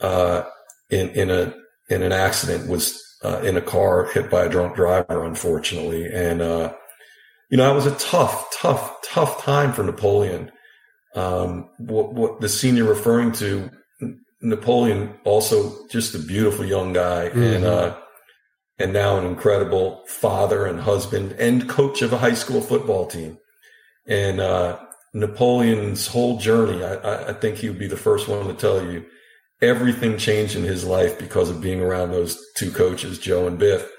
[0.00, 0.42] uh,
[0.90, 1.54] in in a
[1.88, 2.68] in an accident.
[2.68, 6.06] Was uh, in a car hit by a drunk driver, unfortunately.
[6.06, 6.74] And uh,
[7.50, 10.50] you know, it was a tough, tough, tough time for Napoleon.
[11.14, 13.70] Um, what, what the senior referring to,
[14.40, 17.42] Napoleon, also just a beautiful young guy, mm-hmm.
[17.42, 17.96] and uh,
[18.78, 23.38] and now an incredible father and husband and coach of a high school football team.
[24.06, 24.78] And uh,
[25.12, 29.04] Napoleon's whole journey, I, I, think he would be the first one to tell you
[29.60, 33.90] everything changed in his life because of being around those two coaches, Joe and Biff.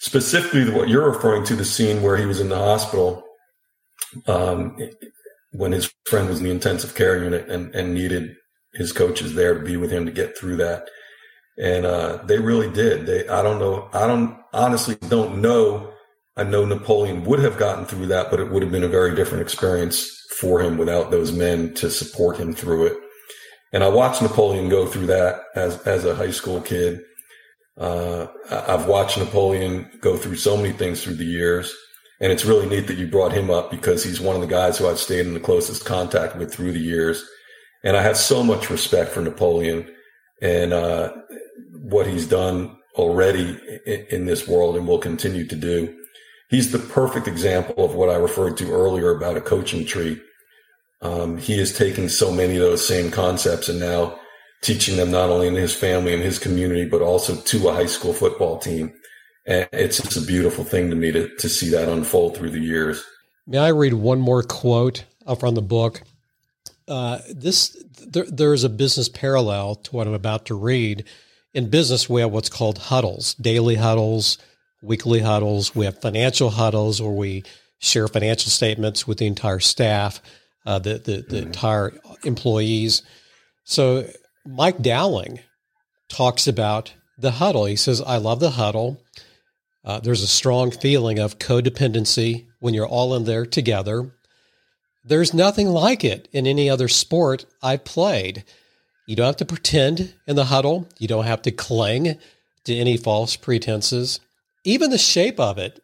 [0.00, 3.24] Specifically, what you're referring to, the scene where he was in the hospital
[4.26, 4.76] um,
[5.52, 8.36] when his friend was in the intensive care unit and, and needed
[8.74, 10.88] his coaches there to be with him to get through that
[11.58, 13.06] and uh, they really did.
[13.06, 15.92] They, I don't know, I don't honestly don't know.
[16.36, 19.14] I know Napoleon would have gotten through that, but it would have been a very
[19.14, 22.98] different experience for him without those men to support him through it.
[23.72, 27.00] And I watched Napoleon go through that as as a high school kid.
[27.78, 31.74] Uh, I've watched Napoleon go through so many things through the years.
[32.20, 34.78] And it's really neat that you brought him up because he's one of the guys
[34.78, 37.22] who I've stayed in the closest contact with through the years.
[37.84, 39.86] And I have so much respect for Napoleon.
[40.40, 41.12] And, uh,
[41.82, 43.58] what he's done already
[44.10, 45.94] in this world and will continue to do.
[46.48, 50.20] He's the perfect example of what I referred to earlier about a coaching tree.
[51.02, 54.18] Um, he is taking so many of those same concepts and now
[54.66, 57.86] teaching them not only in his family and his community, but also to a high
[57.86, 58.92] school football team.
[59.46, 62.60] And it's just a beautiful thing to me to, to see that unfold through the
[62.60, 63.04] years.
[63.46, 65.04] May I read one more quote
[65.38, 66.02] from the book?
[66.88, 71.04] Uh, this there, there is a business parallel to what I'm about to read
[71.56, 74.36] in business, we have what's called huddles, daily huddles,
[74.82, 75.74] weekly huddles.
[75.74, 77.44] We have financial huddles where we
[77.78, 80.20] share financial statements with the entire staff,
[80.66, 81.46] uh, the, the, the mm-hmm.
[81.46, 83.00] entire employees.
[83.64, 84.06] So
[84.46, 85.40] Mike Dowling
[86.08, 87.64] talks about the huddle.
[87.64, 89.00] He says, I love the huddle.
[89.84, 94.12] Uh, there's a strong feeling of codependency when you're all in there together.
[95.04, 98.44] There's nothing like it in any other sport I've played.
[99.06, 100.88] You don't have to pretend in the huddle.
[100.98, 102.18] You don't have to cling
[102.64, 104.20] to any false pretenses.
[104.64, 105.80] Even the shape of it,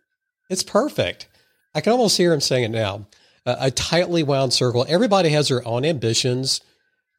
[0.50, 1.28] it's perfect.
[1.74, 3.06] I can almost hear him saying it now.
[3.46, 4.84] A, a tightly wound circle.
[4.88, 6.60] Everybody has their own ambitions,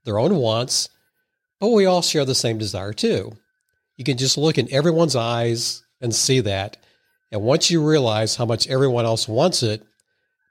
[0.04, 0.90] their own wants,
[1.64, 3.38] but we all share the same desire too.
[3.96, 6.76] You can just look in everyone's eyes and see that.
[7.32, 9.82] And once you realize how much everyone else wants it,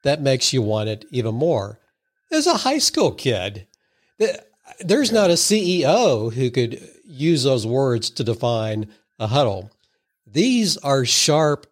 [0.05, 1.79] that makes you want it even more.
[2.31, 3.67] As a high school kid,
[4.81, 9.71] there's not a CEO who could use those words to define a huddle.
[10.27, 11.67] These are sharp,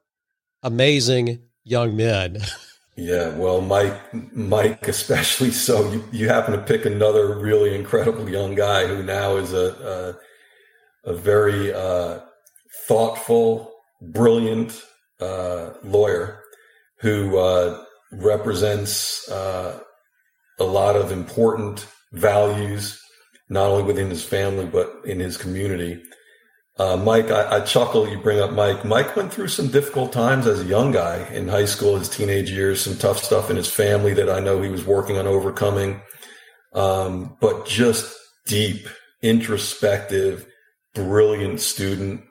[0.62, 2.42] amazing young men.
[3.00, 3.98] Yeah, well, Mike,
[4.34, 5.90] Mike, especially so.
[5.90, 10.18] You, you happen to pick another really incredible young guy who now is a
[11.06, 12.20] a, a very uh,
[12.86, 13.72] thoughtful,
[14.02, 14.82] brilliant
[15.18, 16.42] uh, lawyer
[16.98, 19.80] who uh, represents uh,
[20.58, 23.00] a lot of important values,
[23.48, 26.02] not only within his family, but in his community.
[26.80, 28.86] Uh, Mike, I, I, chuckle you bring up Mike.
[28.86, 32.50] Mike went through some difficult times as a young guy in high school, his teenage
[32.50, 36.00] years, some tough stuff in his family that I know he was working on overcoming.
[36.72, 38.16] Um, but just
[38.46, 38.88] deep,
[39.20, 40.46] introspective,
[40.94, 42.22] brilliant student,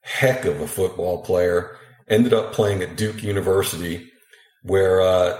[0.00, 1.76] heck of a football player.
[2.08, 4.10] Ended up playing at Duke University,
[4.62, 5.38] where uh,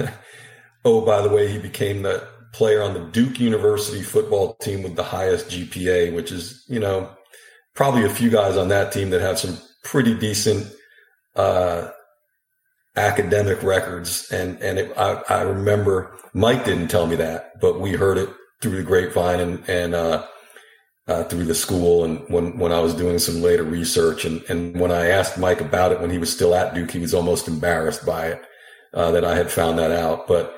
[0.84, 4.96] oh, by the way, he became the player on the Duke University football team with
[4.96, 7.08] the highest GPA, which is, you know,
[7.74, 10.72] probably a few guys on that team that have some pretty decent
[11.36, 11.90] uh,
[12.96, 14.30] academic records.
[14.30, 18.30] And and it, I, I remember Mike didn't tell me that, but we heard it
[18.60, 20.26] through the grapevine and and uh,
[21.06, 24.78] uh, through the school and when when I was doing some later research and and
[24.80, 27.48] when I asked Mike about it when he was still at Duke, he was almost
[27.48, 28.42] embarrassed by it
[28.94, 30.26] uh, that I had found that out.
[30.26, 30.56] But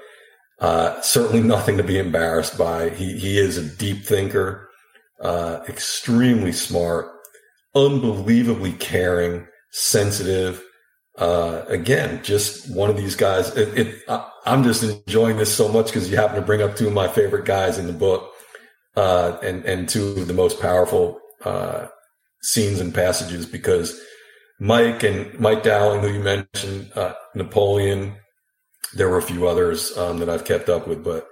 [0.61, 2.91] uh, certainly nothing to be embarrassed by.
[2.91, 4.66] He he is a deep thinker,
[5.21, 7.11] uh, extremely smart,
[7.75, 10.63] unbelievably caring, sensitive.
[11.17, 13.55] Uh, again, just one of these guys.
[13.57, 16.77] It, it, I, am just enjoying this so much because you happen to bring up
[16.77, 18.31] two of my favorite guys in the book,
[18.97, 21.87] uh, and and two of the most powerful uh,
[22.43, 23.47] scenes and passages.
[23.47, 23.99] Because
[24.61, 28.17] Mike and Mike Dowling, who you mentioned, uh, Napoleon.
[28.95, 31.27] There were a few others um, that I've kept up with, but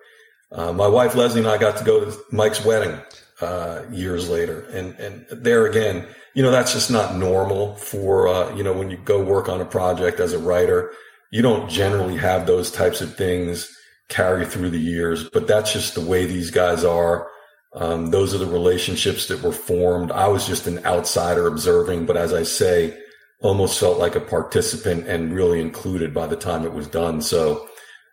[0.52, 3.00] uh, my wife Leslie and I got to go to Mike's wedding
[3.40, 8.54] uh, years later, and and there again you know, that's just not normal for, uh,
[8.56, 10.92] you know, when you go work on a project as a writer,
[11.30, 13.70] you don't generally have those types of things
[14.08, 17.28] carry through the years, but that's just the way these guys are.
[17.74, 20.10] Um, those are the relationships that were formed.
[20.10, 22.96] I was just an outsider observing, but as I say,
[23.40, 27.22] almost felt like a participant and really included by the time it was done.
[27.22, 27.68] So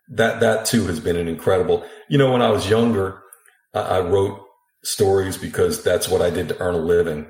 [0.08, 3.22] that, that too has been an incredible, you know, when I was younger,
[3.74, 4.40] I, I wrote
[4.84, 7.26] stories because that's what I did to earn a living.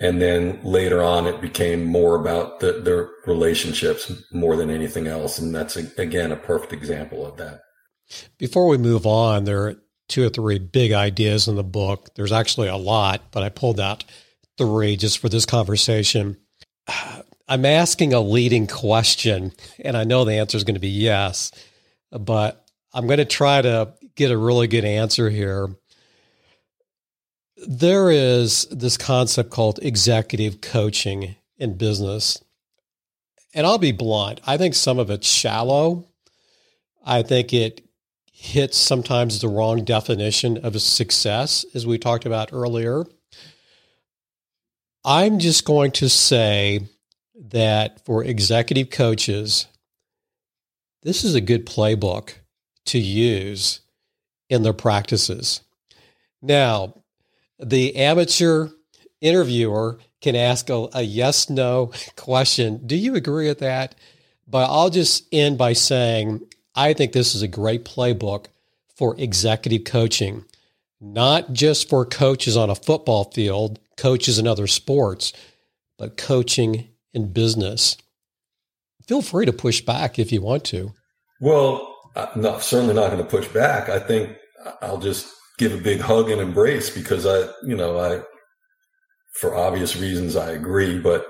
[0.00, 5.38] And then later on, it became more about the, their relationships more than anything else.
[5.38, 7.60] And that's, a, again, a perfect example of that.
[8.38, 9.74] Before we move on, there are
[10.08, 12.08] two or three big ideas in the book.
[12.16, 14.04] There's actually a lot, but I pulled out
[14.56, 16.38] three just for this conversation.
[17.48, 21.50] I'm asking a leading question, and I know the answer is going to be yes,
[22.12, 25.68] but I'm going to try to get a really good answer here
[27.66, 32.42] there is this concept called executive coaching in business.
[33.54, 36.08] And I'll be blunt, I think some of it's shallow.
[37.04, 37.82] I think it
[38.32, 43.04] hits sometimes the wrong definition of a success, as we talked about earlier.
[45.04, 46.86] I'm just going to say
[47.34, 49.66] that for executive coaches,
[51.02, 52.34] this is a good playbook
[52.86, 53.80] to use
[54.48, 55.62] in their practices.
[56.42, 56.99] Now,
[57.62, 58.68] the amateur
[59.20, 62.86] interviewer can ask a, a yes no question.
[62.86, 63.94] Do you agree with that?
[64.46, 66.40] But I'll just end by saying
[66.74, 68.46] I think this is a great playbook
[68.96, 70.44] for executive coaching,
[71.00, 75.32] not just for coaches on a football field, coaches in other sports,
[75.98, 77.96] but coaching in business.
[79.06, 80.92] Feel free to push back if you want to.
[81.40, 83.88] Well, uh, I'm not, certainly not going to push back.
[83.88, 84.36] I think
[84.80, 88.22] I'll just give a big hug and embrace because I, you know, I,
[89.38, 91.26] for obvious reasons, I agree, but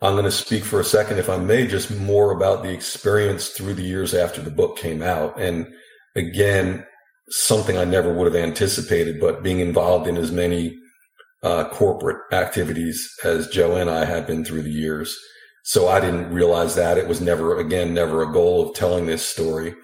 [0.00, 3.48] I'm going to speak for a second, if I may, just more about the experience
[3.48, 5.38] through the years after the book came out.
[5.40, 5.66] And
[6.14, 6.86] again,
[7.30, 10.76] something I never would have anticipated, but being involved in as many
[11.42, 15.18] uh, corporate activities as Joe and I have been through the years.
[15.64, 19.28] So I didn't realize that it was never, again, never a goal of telling this
[19.28, 19.74] story.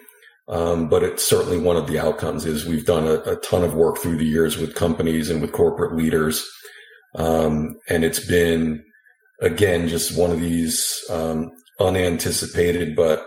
[0.48, 3.74] Um, but it's certainly one of the outcomes is we've done a, a, ton of
[3.74, 6.46] work through the years with companies and with corporate leaders.
[7.14, 8.84] Um, and it's been,
[9.40, 13.26] again, just one of these, um, unanticipated, but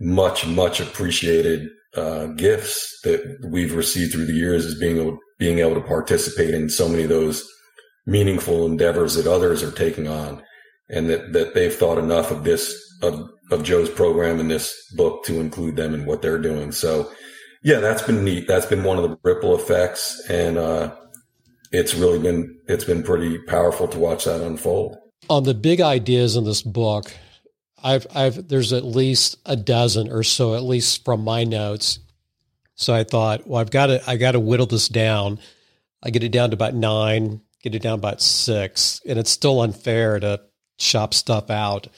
[0.00, 5.58] much, much appreciated, uh, gifts that we've received through the years is being able, being
[5.60, 7.48] able to participate in so many of those
[8.06, 10.42] meaningful endeavors that others are taking on
[10.90, 15.24] and that, that they've thought enough of this, of of Joe's program in this book
[15.24, 16.72] to include them in what they're doing.
[16.72, 17.10] So
[17.62, 18.48] yeah, that's been neat.
[18.48, 20.20] That's been one of the ripple effects.
[20.28, 20.96] And, uh,
[21.72, 24.96] it's really been, it's been pretty powerful to watch that unfold.
[25.28, 27.12] On the big ideas in this book,
[27.82, 32.00] I've, I've, there's at least a dozen or so, at least from my notes.
[32.74, 35.38] So I thought, well, I've got to, I got to whittle this down.
[36.02, 39.60] I get it down to about nine, get it down about six, and it's still
[39.60, 40.40] unfair to
[40.78, 41.88] chop stuff out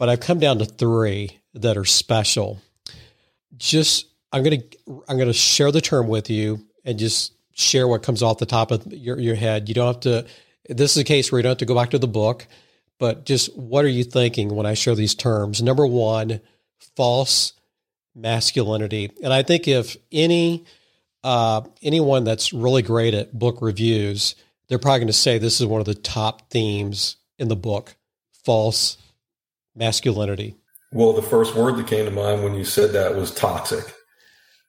[0.00, 2.58] but I've come down to three that are special.
[3.58, 4.62] Just I'm gonna
[5.06, 8.70] I'm gonna share the term with you and just share what comes off the top
[8.70, 9.68] of your, your head.
[9.68, 10.26] You don't have to.
[10.70, 12.46] This is a case where you don't have to go back to the book,
[12.98, 15.62] but just what are you thinking when I share these terms?
[15.62, 16.40] Number one,
[16.96, 17.52] false
[18.14, 20.64] masculinity, and I think if any
[21.22, 24.34] uh, anyone that's really great at book reviews,
[24.68, 27.96] they're probably going to say this is one of the top themes in the book:
[28.44, 28.96] false
[29.74, 30.56] masculinity.
[30.92, 33.84] Well, the first word that came to mind when you said that was toxic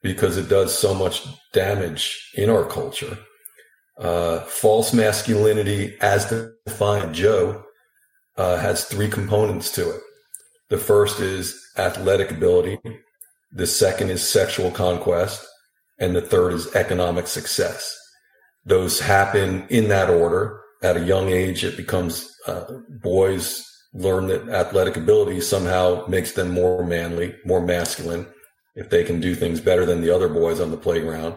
[0.02, 3.18] because it does so much damage in our culture.
[3.98, 6.32] Uh, false masculinity, as
[6.66, 7.64] defined, Joe,
[8.36, 10.00] uh, has three components to it.
[10.70, 12.78] The first is athletic ability.
[13.52, 15.46] The second is sexual conquest.
[15.98, 17.96] And the third is economic success.
[18.64, 20.60] Those happen in that order.
[20.82, 22.64] At a young age, it becomes uh,
[23.02, 23.64] boys
[23.94, 28.26] learn that athletic ability somehow makes them more manly, more masculine
[28.74, 31.34] if they can do things better than the other boys on the playground.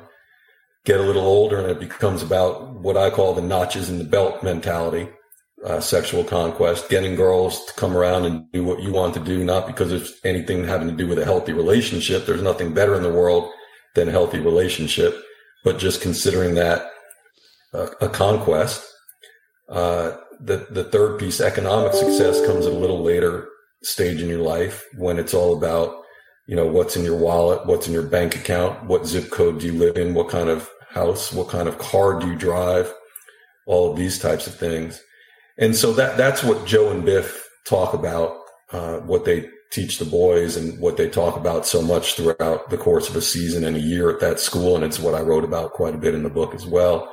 [0.86, 4.04] Get a little older and it becomes about what I call the notches in the
[4.06, 5.10] belt mentality,
[5.66, 9.44] uh, sexual conquest, getting girls to come around and do what you want to do,
[9.44, 12.26] not because of anything having to do with a healthy relationship.
[12.26, 13.52] There's nothing better in the world
[13.96, 15.22] than a healthy relationship,
[15.64, 16.90] but just considering that
[17.74, 18.86] uh, a conquest.
[19.68, 23.48] Uh, the, the third piece, economic success comes at a little later
[23.84, 26.06] stage in your life when it's all about
[26.48, 29.66] you know, what's in your wallet, what's in your bank account, what zip code do
[29.66, 32.94] you live in, what kind of house, what kind of car do you drive,
[33.66, 35.02] all of these types of things.
[35.58, 38.38] And so that that's what Joe and Biff talk about,
[38.72, 42.78] uh, what they teach the boys and what they talk about so much throughout the
[42.78, 44.76] course of a season and a year at that school.
[44.76, 47.12] And it's what I wrote about quite a bit in the book as well.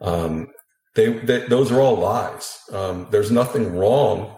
[0.00, 0.48] Um,
[0.94, 2.58] they, they, those are all lies.
[2.72, 4.36] Um, there's nothing wrong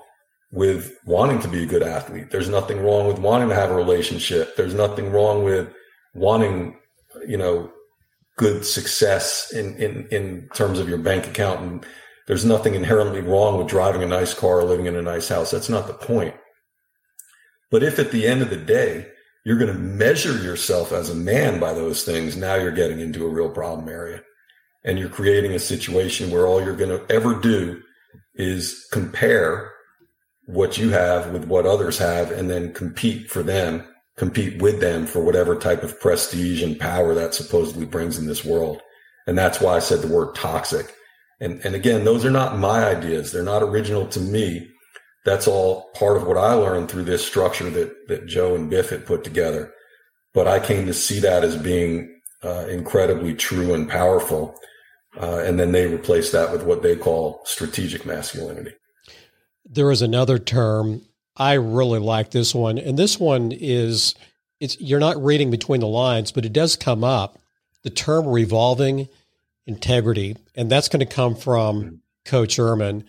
[0.52, 2.30] with wanting to be a good athlete.
[2.30, 4.56] There's nothing wrong with wanting to have a relationship.
[4.56, 5.72] There's nothing wrong with
[6.14, 6.78] wanting,
[7.26, 7.70] you know,
[8.36, 11.60] good success in, in, in terms of your bank account.
[11.60, 11.86] And
[12.26, 15.50] there's nothing inherently wrong with driving a nice car or living in a nice house.
[15.50, 16.34] That's not the point.
[17.70, 19.08] But if at the end of the day,
[19.44, 23.24] you're going to measure yourself as a man by those things, now you're getting into
[23.24, 24.22] a real problem area.
[24.86, 27.82] And you're creating a situation where all you're going to ever do
[28.36, 29.72] is compare
[30.46, 33.84] what you have with what others have and then compete for them,
[34.16, 38.44] compete with them for whatever type of prestige and power that supposedly brings in this
[38.44, 38.80] world.
[39.26, 40.94] And that's why I said the word toxic.
[41.40, 43.32] And, and again, those are not my ideas.
[43.32, 44.70] They're not original to me.
[45.24, 48.90] That's all part of what I learned through this structure that, that Joe and Biff
[48.90, 49.72] had put together.
[50.32, 54.54] But I came to see that as being uh, incredibly true and powerful.
[55.20, 58.72] Uh, and then they replace that with what they call strategic masculinity.
[59.64, 61.02] There is another term.
[61.36, 62.78] I really like this one.
[62.78, 64.14] And this one is
[64.60, 67.38] it's you're not reading between the lines, but it does come up.
[67.82, 69.08] The term revolving
[69.66, 70.36] integrity.
[70.54, 73.04] And that's going to come from Coach Ehrmann.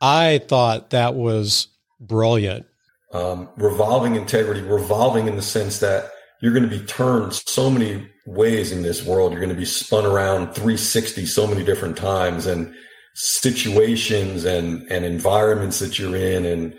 [0.00, 1.68] I thought that was
[2.00, 2.66] brilliant.
[3.12, 8.06] Um, revolving integrity, revolving in the sense that you're going to be turned so many
[8.28, 9.32] ways in this world.
[9.32, 12.46] You're going to be spun around 360 so many different times.
[12.46, 12.74] And
[13.18, 16.74] situations and and environments that you're in and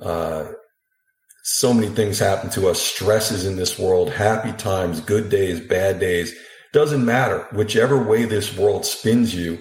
[0.00, 0.46] uh,
[1.42, 5.98] so many things happen to us stresses in this world happy times good days bad
[5.98, 6.32] days
[6.72, 9.58] doesn't matter whichever way this world spins you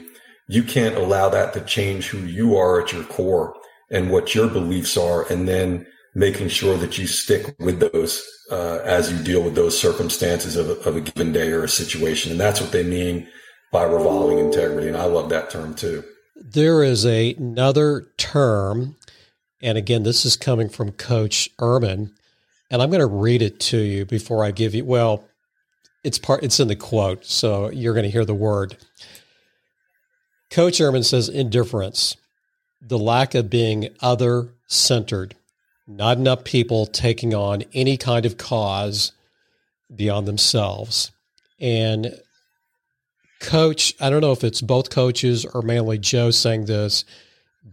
[0.47, 3.55] you can't allow that to change who you are at your core
[3.89, 5.83] and what your beliefs are and then
[6.15, 10.69] making sure that you stick with those uh, as you deal with those circumstances of
[10.69, 13.27] a, of a given day or a situation and that's what they mean
[13.71, 16.03] by revolving integrity and i love that term too
[16.41, 18.95] there is a, another term,
[19.61, 22.11] and again, this is coming from Coach Ehrmann,
[22.71, 24.85] and I'm going to read it to you before I give you.
[24.85, 25.25] Well,
[26.03, 26.43] it's part.
[26.43, 28.77] It's in the quote, so you're going to hear the word.
[30.49, 32.15] Coach Ehrmann says indifference,
[32.81, 35.35] the lack of being other centered,
[35.89, 39.11] not enough people taking on any kind of cause
[39.93, 41.11] beyond themselves.
[41.59, 42.13] And
[43.41, 47.05] coach, I don't know if it's both coaches or mainly Joe saying this,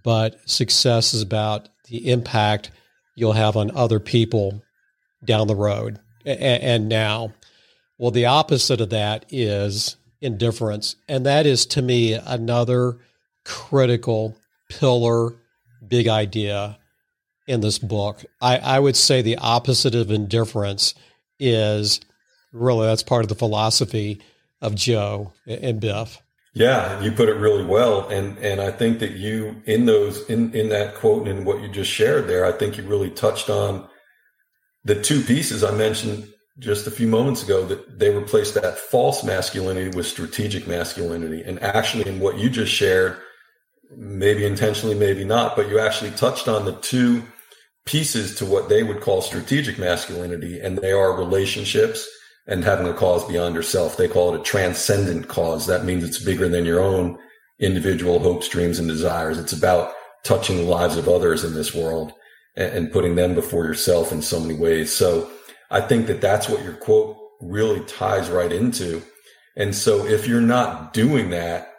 [0.03, 2.71] but success is about the impact
[3.15, 4.63] you'll have on other people
[5.23, 7.35] down the road and, and now.
[7.99, 10.97] Well, the opposite of that is indifference.
[11.07, 12.97] And that is to me another
[13.45, 14.37] critical
[14.71, 15.35] pillar,
[15.87, 16.79] big idea
[17.47, 18.25] in this book.
[18.41, 20.95] I, I would say the opposite of indifference
[21.39, 22.01] is
[22.53, 24.21] really that's part of the philosophy
[24.61, 26.21] of Joe and Biff.
[26.55, 30.55] Yeah, you put it really well, and and I think that you in those in
[30.55, 33.51] in that quote and in what you just shared there, I think you really touched
[33.51, 33.87] on
[34.83, 39.23] the two pieces I mentioned just a few moments ago that they replaced that false
[39.23, 43.19] masculinity with strategic masculinity, and actually in what you just shared,
[43.95, 47.23] maybe intentionally, maybe not, but you actually touched on the two
[47.87, 52.07] pieces to what they would call strategic masculinity, and they are relationships
[52.47, 53.97] and having a cause beyond yourself.
[53.97, 55.67] They call it a transcendent cause.
[55.67, 57.19] That means it's bigger than your own
[57.59, 59.39] individual hopes, dreams, and desires.
[59.39, 62.13] It's about touching the lives of others in this world.
[62.57, 64.93] and, and putting them before yourself in so many ways.
[64.93, 65.31] So
[65.71, 69.03] I think that that's what your quote really ties right into.
[69.57, 71.73] And so if you're not doing that,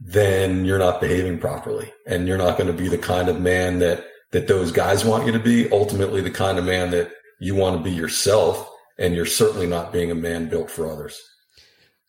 [0.00, 3.78] then you're not behaving properly and you're not going to be the kind of man
[3.80, 4.04] that,
[4.34, 5.70] that those guys want you to be.
[5.70, 8.68] Ultimately, the kind of man that you want to be yourself.
[8.98, 11.20] And you're certainly not being a man built for others.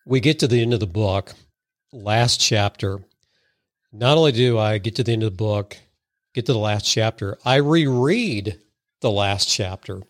[0.07, 1.33] We get to the end of the book,
[1.93, 2.99] last chapter.
[3.93, 5.77] Not only do I get to the end of the book,
[6.33, 8.59] get to the last chapter, I reread
[9.01, 10.01] the last chapter.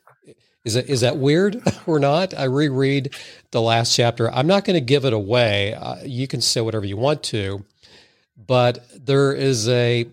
[0.64, 2.34] Is that is that weird or not?
[2.34, 3.14] I reread
[3.52, 4.32] the last chapter.
[4.32, 5.74] I'm not going to give it away.
[5.74, 7.66] Uh, you can say whatever you want to,
[8.38, 10.08] but there is a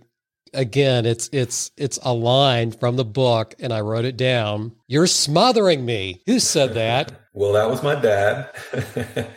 [0.52, 4.72] again, it's it's it's a line from the book, and I wrote it down.
[4.86, 6.22] You're smothering me.
[6.26, 7.12] Who said that?
[7.32, 8.50] well, that was my dad.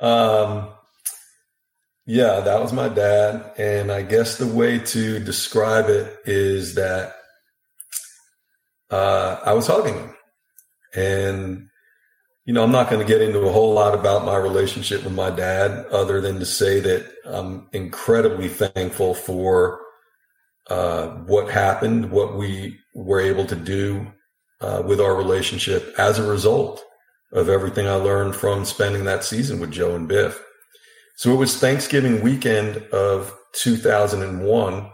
[0.00, 0.68] um,
[2.06, 7.16] yeah, that was my dad, and I guess the way to describe it is that
[8.90, 10.16] uh, I was hugging him,
[10.94, 11.68] and
[12.44, 15.12] you know, I'm not going to get into a whole lot about my relationship with
[15.12, 19.82] my dad, other than to say that I'm incredibly thankful for
[20.68, 24.06] uh, what happened, what we were able to do
[24.60, 26.84] uh, with our relationship as a result
[27.32, 30.42] of everything I learned from spending that season with Joe and Biff.
[31.16, 34.90] So it was Thanksgiving weekend of 2001.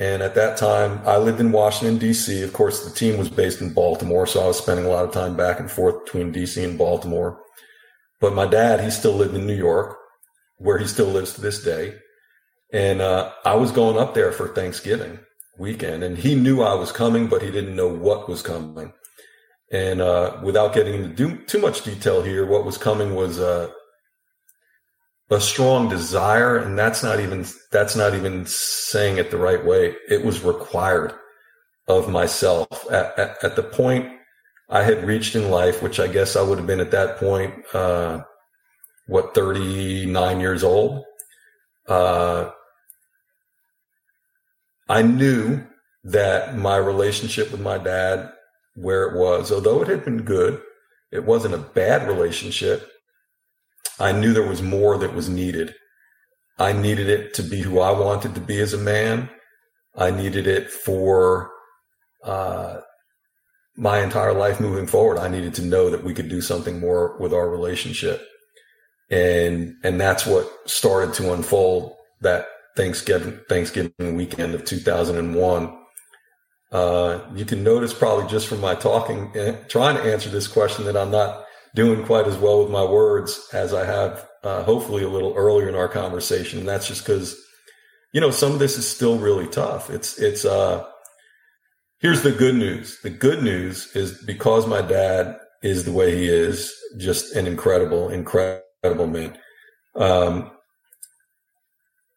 [0.00, 2.42] And at that time, I lived in Washington, D.C.
[2.42, 4.26] Of course, the team was based in Baltimore.
[4.26, 6.62] So I was spending a lot of time back and forth between D.C.
[6.62, 7.40] and Baltimore.
[8.20, 9.96] But my dad, he still lived in New York,
[10.58, 11.94] where he still lives to this day.
[12.72, 15.18] And uh, I was going up there for Thanksgiving
[15.56, 18.92] weekend, and he knew I was coming, but he didn't know what was coming.
[19.72, 23.70] And uh, without getting into too much detail here, what was coming was uh,
[25.30, 29.94] a strong desire, and that's not even that's not even saying it the right way.
[30.08, 31.14] It was required
[31.86, 34.10] of myself at, at, at the point
[34.68, 37.54] I had reached in life, which I guess I would have been at that point,
[37.74, 38.22] uh,
[39.06, 41.04] what, 39 years old.
[41.86, 42.50] Uh,
[44.88, 45.64] I knew
[46.04, 48.32] that my relationship with my dad,
[48.74, 50.62] where it was, although it had been good,
[51.12, 52.88] it wasn't a bad relationship.
[53.98, 55.74] I knew there was more that was needed.
[56.58, 59.30] I needed it to be who I wanted to be as a man.
[59.96, 61.50] I needed it for
[62.24, 62.80] uh,
[63.76, 65.18] my entire life moving forward.
[65.18, 68.26] I needed to know that we could do something more with our relationship,
[69.10, 72.46] and and that's what started to unfold that
[72.78, 75.78] Thanksgiving Thanksgiving weekend of 2001.
[76.70, 80.84] Uh, you can notice probably just from my talking, eh, trying to answer this question,
[80.84, 85.02] that I'm not doing quite as well with my words as I have, uh, hopefully,
[85.02, 86.60] a little earlier in our conversation.
[86.60, 87.36] And that's just because,
[88.12, 89.90] you know, some of this is still really tough.
[89.90, 90.44] It's it's.
[90.44, 90.86] Uh,
[91.98, 93.00] here's the good news.
[93.02, 98.08] The good news is because my dad is the way he is, just an incredible,
[98.08, 99.36] incredible man.
[99.96, 100.52] Um,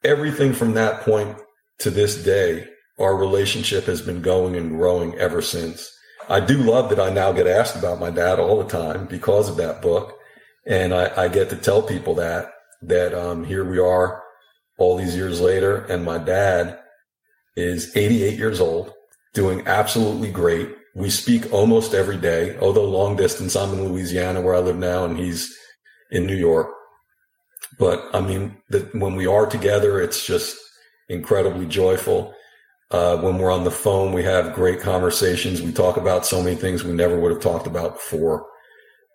[0.04, 1.38] everything from that point
[1.80, 2.68] to this day,
[3.00, 5.92] our relationship has been going and growing ever since.
[6.30, 9.50] I do love that I now get asked about my dad all the time because
[9.50, 10.18] of that book.
[10.66, 12.52] And I, I get to tell people that,
[12.84, 14.22] that, um, here we are
[14.78, 15.78] all these years later.
[15.86, 16.80] And my dad
[17.56, 18.94] is 88 years old,
[19.34, 20.70] doing absolutely great.
[20.96, 23.56] We speak almost every day, although long distance.
[23.56, 25.58] I'm in Louisiana where I live now and he's
[26.12, 26.70] in New York.
[27.82, 30.56] But I mean, that when we are together, it's just
[31.10, 32.32] incredibly joyful.
[32.92, 35.64] Uh, when we're on the phone, we have great conversations.
[35.64, 38.46] We talk about so many things we never would have talked about before.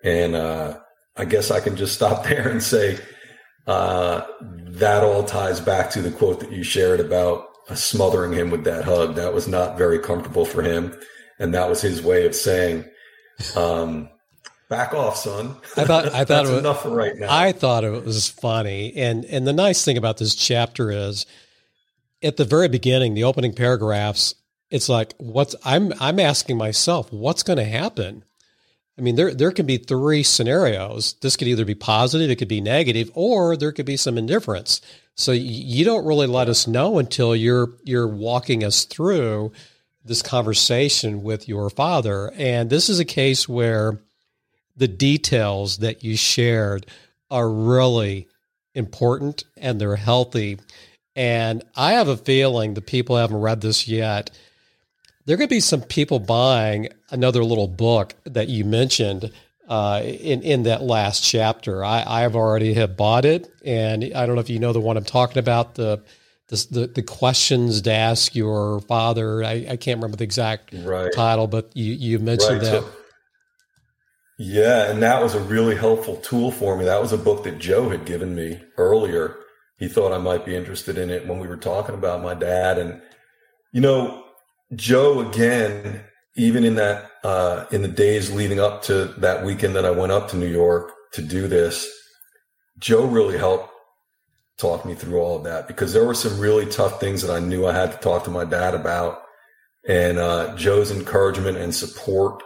[0.03, 0.81] And uh,
[1.17, 2.99] I guess I can just stop there and say
[3.69, 8.65] uh, that all ties back to the quote that you shared about smothering him with
[8.65, 9.15] that hug.
[9.15, 10.93] That was not very comfortable for him.
[11.39, 12.85] And that was his way of saying,
[13.55, 14.09] um,
[14.69, 15.57] back off, son.
[15.77, 17.27] I thought I thought it was, enough for right now.
[17.31, 21.27] I thought it was funny, and and the nice thing about this chapter is,
[22.23, 24.35] at the very beginning, the opening paragraphs,
[24.71, 28.25] it's like what's I'm I'm asking myself what's going to happen.
[28.99, 31.15] I mean, there there can be three scenarios.
[31.21, 34.81] This could either be positive, it could be negative, or there could be some indifference.
[35.15, 39.53] So you don't really let us know until you're you're walking us through
[40.05, 42.33] this conversation with your father.
[42.37, 44.01] And this is a case where
[44.77, 46.87] the details that you shared
[47.31, 48.29] are really
[48.75, 50.59] important and they're healthy.
[51.15, 54.31] And I have a feeling the people haven't read this yet.
[55.25, 59.33] There are going to be some people buying another little book that you mentioned
[59.69, 61.85] uh, in in that last chapter.
[61.85, 64.97] I I've already have bought it, and I don't know if you know the one
[64.97, 66.01] I'm talking about the
[66.49, 69.43] the, the, the questions to ask your father.
[69.43, 71.13] I, I can't remember the exact right.
[71.13, 72.71] title, but you, you mentioned right.
[72.71, 72.85] that.
[74.39, 76.85] Yeah, and that was a really helpful tool for me.
[76.85, 79.37] That was a book that Joe had given me earlier.
[79.79, 82.79] He thought I might be interested in it when we were talking about my dad.
[82.79, 83.01] And,
[83.73, 84.25] you know,
[84.75, 86.05] Joe, again,
[86.37, 90.13] even in that, uh, in the days leading up to that weekend that I went
[90.13, 91.89] up to New York to do this,
[92.79, 93.71] Joe really helped
[94.59, 97.41] talk me through all of that because there were some really tough things that I
[97.41, 99.23] knew I had to talk to my dad about.
[99.89, 102.43] And uh, Joe's encouragement and support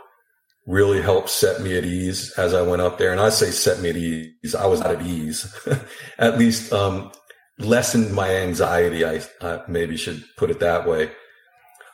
[0.70, 3.10] really helped set me at ease as I went up there.
[3.10, 4.54] And I say set me at ease.
[4.54, 5.52] I was not at ease,
[6.18, 7.10] at least um,
[7.58, 9.04] lessened my anxiety.
[9.04, 11.10] I, I, maybe should put it that way.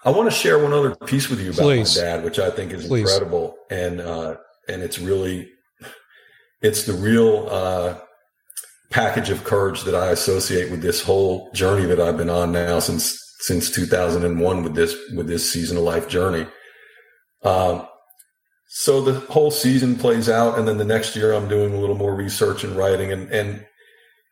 [0.04, 1.96] I want to share one other piece with you about Please.
[1.96, 3.00] my dad, which I think is Please.
[3.00, 3.56] incredible.
[3.70, 4.36] And, uh,
[4.68, 5.48] and it's really,
[6.60, 7.98] it's the real, uh,
[8.90, 12.78] package of courage that I associate with this whole journey that I've been on now
[12.78, 16.46] since since 2001 with this with this season of life journey.
[17.42, 17.86] Um,
[18.68, 21.96] so the whole season plays out, and then the next year I'm doing a little
[21.96, 23.66] more research and writing, and and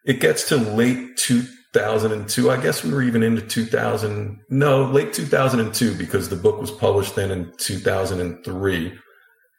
[0.05, 2.51] it gets to late 2002.
[2.51, 4.41] I guess we were even into 2000.
[4.51, 8.99] No, late 2002 because the book was published then in 2003.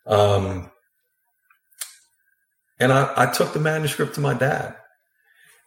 [0.06, 0.72] Um,
[2.80, 4.76] and I, I took the manuscript to my dad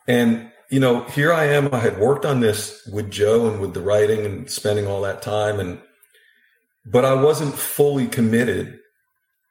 [0.08, 1.72] and, you know, here I am.
[1.72, 5.20] I had worked on this with Joe and with the writing and spending all that
[5.20, 5.60] time.
[5.60, 5.80] And,
[6.86, 8.80] but I wasn't fully committed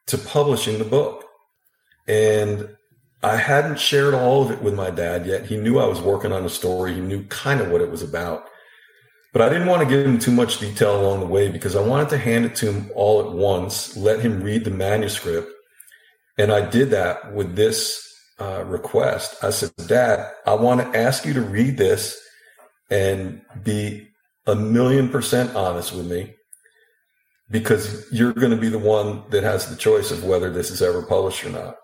[0.08, 1.24] to publishing the book.
[2.08, 2.76] And
[3.24, 5.46] I hadn't shared all of it with my dad yet.
[5.46, 6.94] He knew I was working on a story.
[6.94, 8.48] He knew kind of what it was about.
[9.34, 11.82] But I didn't want to give him too much detail along the way because I
[11.82, 15.52] wanted to hand it to him all at once, let him read the manuscript.
[16.38, 18.04] And I did that with this
[18.40, 19.44] uh, request.
[19.44, 22.20] I said, Dad, I want to ask you to read this
[22.90, 24.08] and be
[24.46, 26.37] a million percent honest with me
[27.50, 30.82] because you're going to be the one that has the choice of whether this is
[30.82, 31.78] ever published or not.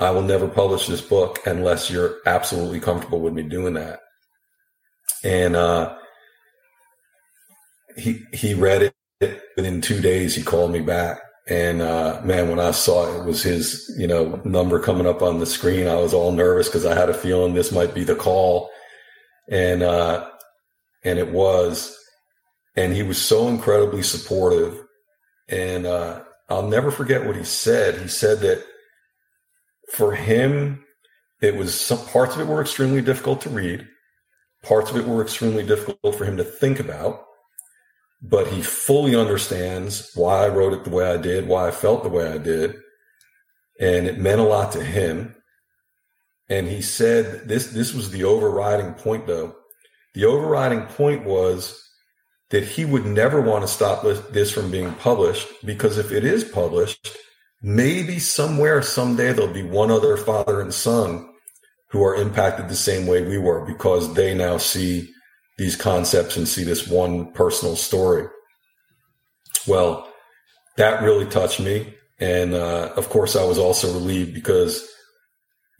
[0.00, 4.00] I will never publish this book unless you're absolutely comfortable with me doing that.
[5.22, 5.96] And, uh,
[7.96, 10.34] he, he read it within two days.
[10.34, 14.06] He called me back and uh, man, when I saw it, it was his, you
[14.06, 17.14] know, number coming up on the screen, I was all nervous because I had a
[17.14, 18.70] feeling this might be the call,
[19.50, 20.26] and uh,
[21.04, 21.94] and it was,
[22.76, 24.82] and he was so incredibly supportive,
[25.48, 28.00] and uh, I'll never forget what he said.
[28.00, 28.64] He said that
[29.92, 30.84] for him,
[31.40, 33.86] it was some parts of it were extremely difficult to read,
[34.62, 37.24] parts of it were extremely difficult for him to think about
[38.26, 42.02] but he fully understands why I wrote it the way I did, why I felt
[42.02, 42.74] the way I did.
[43.78, 45.36] And it meant a lot to him.
[46.48, 49.54] And he said this, this was the overriding point though.
[50.14, 51.83] The overriding point was
[52.50, 56.44] that he would never want to stop this from being published because if it is
[56.44, 57.16] published,
[57.62, 61.28] maybe somewhere, someday there'll be one other father and son
[61.88, 65.10] who are impacted the same way we were because they now see
[65.58, 68.26] these concepts and see this one personal story.
[69.66, 70.12] Well,
[70.76, 71.94] that really touched me.
[72.20, 74.86] And uh, of course, I was also relieved because,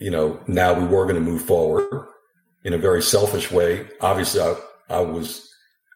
[0.01, 2.07] you know, now we were going to move forward
[2.65, 3.87] in a very selfish way.
[4.01, 4.57] Obviously, I,
[4.89, 5.54] I was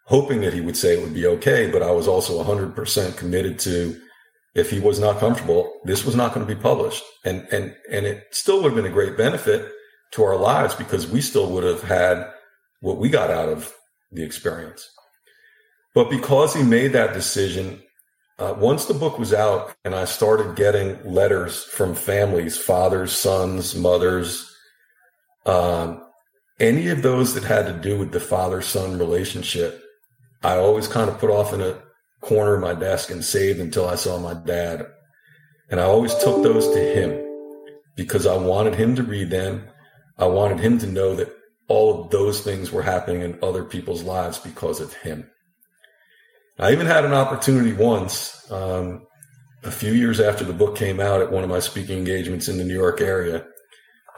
[0.09, 3.59] hoping that he would say it would be okay, but I was also 100% committed
[3.61, 4.01] to
[4.55, 7.05] if he was not comfortable, this was not going to be published.
[7.25, 9.71] And, and, and it still would have been a great benefit
[10.13, 12.27] to our lives because we still would have had
[12.81, 13.73] what we got out of
[14.11, 14.89] the experience.
[15.95, 17.83] But because he made that decision,
[18.39, 23.75] uh, once the book was out and I started getting letters from families, fathers, sons,
[23.75, 24.51] mothers,
[25.45, 26.03] um,
[26.59, 29.85] any of those that had to do with the father son relationship,
[30.43, 31.81] I always kind of put off in a
[32.21, 34.87] corner of my desk and saved until I saw my dad.
[35.71, 37.25] And I always took those to him
[37.97, 39.69] because I wanted him to read them.
[40.17, 41.35] I wanted him to know that
[41.69, 45.31] all of those things were happening in other people's lives because of him.
[46.59, 49.07] I even had an opportunity once, um,
[49.65, 52.59] a few years after the book came out at one of my speaking engagements in
[52.59, 53.45] the New York area.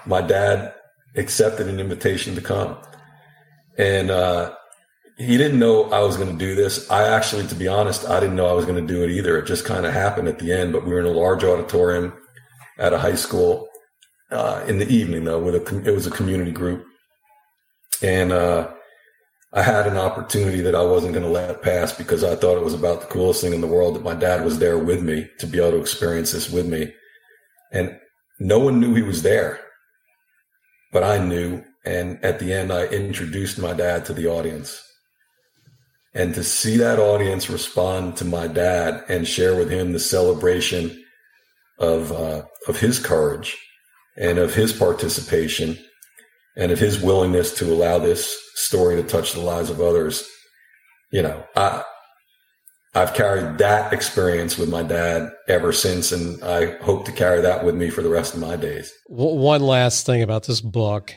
[0.07, 0.75] My dad
[1.16, 2.77] accepted an invitation to come.
[3.79, 4.55] And uh,
[5.21, 6.91] he didn't know I was going to do this.
[6.91, 9.39] I actually, to be honest, I didn't know I was going to do it either.
[9.39, 12.12] It just kind of happened at the end, but we were in a large auditorium
[12.79, 13.68] at a high school
[14.31, 16.87] uh, in the evening, though, with a, it was a community group
[18.03, 18.68] and uh,
[19.53, 22.64] I had an opportunity that I wasn't going to let pass because I thought it
[22.64, 25.29] was about the coolest thing in the world that my dad was there with me
[25.39, 26.93] to be able to experience this with me.
[27.73, 27.99] And
[28.39, 29.61] no one knew he was there,
[30.93, 34.83] but I knew And at the end, I introduced my dad to the audience.
[36.13, 41.05] And to see that audience respond to my dad and share with him the celebration
[41.79, 43.57] of, uh, of his courage
[44.17, 45.79] and of his participation
[46.57, 50.29] and of his willingness to allow this story to touch the lives of others,
[51.13, 51.85] you know, I,
[52.93, 57.65] I've carried that experience with my dad ever since, and I hope to carry that
[57.65, 58.93] with me for the rest of my days.
[59.07, 61.17] One last thing about this book,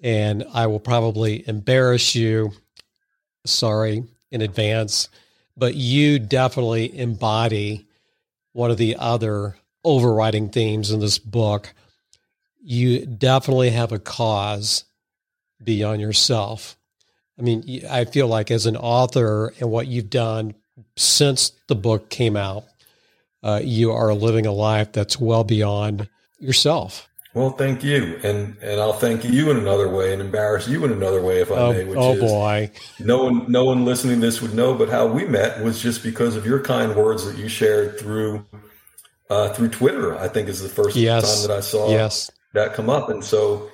[0.00, 2.52] and I will probably embarrass you.
[3.44, 5.08] Sorry in advance,
[5.56, 7.86] but you definitely embody
[8.52, 11.72] one of the other overriding themes in this book.
[12.60, 14.84] You definitely have a cause
[15.62, 16.76] beyond yourself.
[17.38, 20.54] I mean, I feel like as an author and what you've done
[20.96, 22.64] since the book came out,
[23.42, 26.08] uh, you are living a life that's well beyond
[26.38, 27.08] yourself.
[27.34, 30.92] Well, thank you, and and I'll thank you in another way, and embarrass you in
[30.92, 31.84] another way, if I oh, may.
[31.84, 35.06] Which oh is, boy, no one, no one listening to this would know, but how
[35.06, 38.44] we met was just because of your kind words that you shared through
[39.30, 40.14] uh, through Twitter.
[40.18, 41.40] I think is the first yes.
[41.40, 42.30] time that I saw yes.
[42.52, 43.70] that come up, and so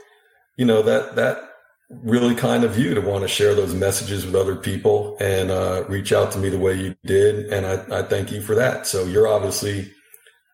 [0.56, 1.42] you know that that
[1.90, 5.82] really kind of you to want to share those messages with other people and uh,
[5.88, 7.46] reach out to me the way you did.
[7.52, 8.86] And I, I thank you for that.
[8.86, 9.90] So you're obviously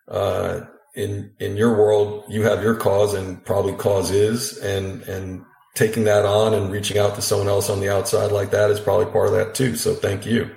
[0.07, 0.61] uh,
[0.95, 6.05] in in your world, you have your cause and probably cause is, and and taking
[6.05, 9.07] that on and reaching out to someone else on the outside like that is probably
[9.07, 9.75] part of that too.
[9.77, 10.49] So thank you.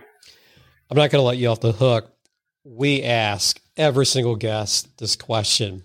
[0.90, 2.14] I'm not going to let you off the hook.
[2.64, 5.84] We ask every single guest this question.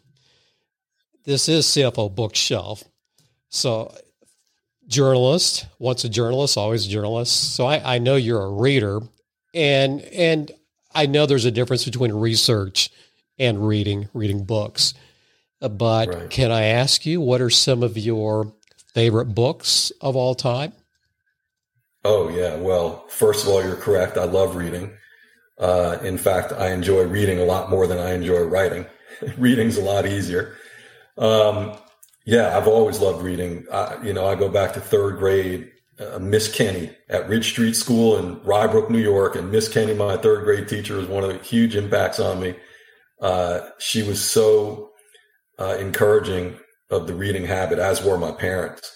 [1.24, 2.84] This is CFO Bookshelf.
[3.48, 3.94] So
[4.86, 7.54] journalist, once a journalist, always a journalist.
[7.54, 9.00] So I, I know you're a reader,
[9.54, 10.50] and and
[10.94, 12.90] I know there's a difference between research
[13.38, 14.94] and reading, reading books.
[15.60, 16.30] Uh, but right.
[16.30, 18.52] can I ask you what are some of your
[18.94, 20.72] favorite books of all time?
[22.04, 24.16] Oh yeah, well, first of all, you're correct.
[24.16, 24.92] I love reading.
[25.58, 28.86] Uh, in fact, I enjoy reading a lot more than I enjoy writing.
[29.38, 30.56] Reading's a lot easier.
[31.16, 31.76] Um,
[32.24, 33.66] yeah, I've always loved reading.
[33.72, 35.70] I, you know, I go back to third grade.
[36.00, 39.94] Uh, Miss Kenny at Ridge Street School in Rye Brook, New York, and Miss Kenny,
[39.94, 42.56] my third grade teacher, was one of the huge impacts on me.
[43.22, 44.90] Uh, she was so
[45.58, 46.58] uh, encouraging
[46.90, 48.94] of the reading habit, as were my parents.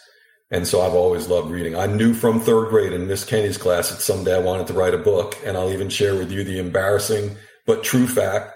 [0.51, 1.74] And so I've always loved reading.
[1.74, 4.95] I knew from third grade in Miss Kenny's class that someday I wanted to write
[4.95, 5.37] a book.
[5.45, 8.55] And I'll even share with you the embarrassing but true fact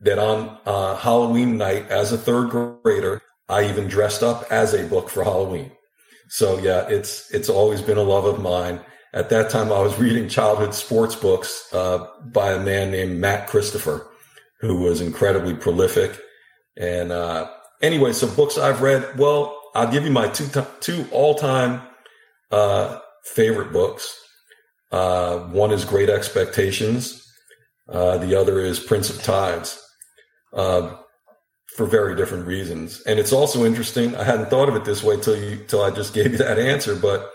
[0.00, 4.86] that on uh, Halloween night, as a third grader, I even dressed up as a
[4.86, 5.72] book for Halloween.
[6.28, 8.80] So yeah, it's it's always been a love of mine.
[9.14, 13.46] At that time, I was reading childhood sports books uh, by a man named Matt
[13.46, 14.06] Christopher,
[14.60, 16.18] who was incredibly prolific.
[16.76, 17.50] And uh,
[17.82, 19.18] anyway, so books I've read.
[19.18, 20.48] Well, I'll give you my two
[20.80, 21.82] two all time
[22.50, 24.14] uh, favorite books.
[24.90, 27.24] Uh, one is Great Expectations.
[27.88, 29.82] Uh, the other is Prince of Tides.
[30.52, 30.96] Uh,
[31.78, 33.00] for very different reasons.
[33.02, 34.16] And it's also interesting.
[34.16, 36.58] I hadn't thought of it this way till you till I just gave you that
[36.58, 36.96] answer.
[36.96, 37.30] But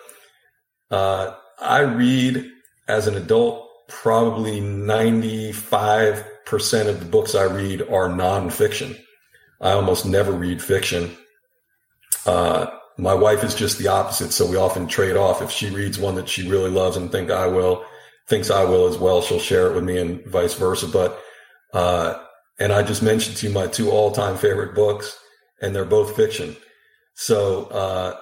[0.91, 2.51] uh, I read
[2.89, 8.95] as an adult probably ninety five percent of the books I read are nonfiction.
[9.59, 11.17] I almost never read fiction.
[12.27, 15.41] Uh, my wife is just the opposite, so we often trade off.
[15.41, 17.83] If she reads one that she really loves and think I will,
[18.27, 20.87] thinks I will as well, she'll share it with me, and vice versa.
[20.87, 21.19] But
[21.73, 22.21] uh,
[22.59, 25.17] and I just mentioned to you my two all time favorite books,
[25.59, 26.55] and they're both fiction.
[27.15, 28.15] So, uh,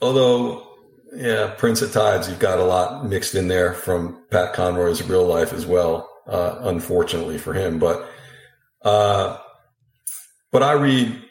[0.00, 0.64] although,
[1.12, 5.26] yeah, Prince of Tides, you've got a lot mixed in there from Pat Conroy's real
[5.26, 7.78] life as well, uh, unfortunately for him.
[7.78, 8.08] But,
[8.82, 9.38] uh,
[10.52, 11.22] but I read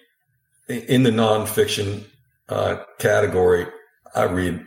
[0.67, 2.03] in the nonfiction
[2.49, 3.67] uh, category,
[4.15, 4.65] I read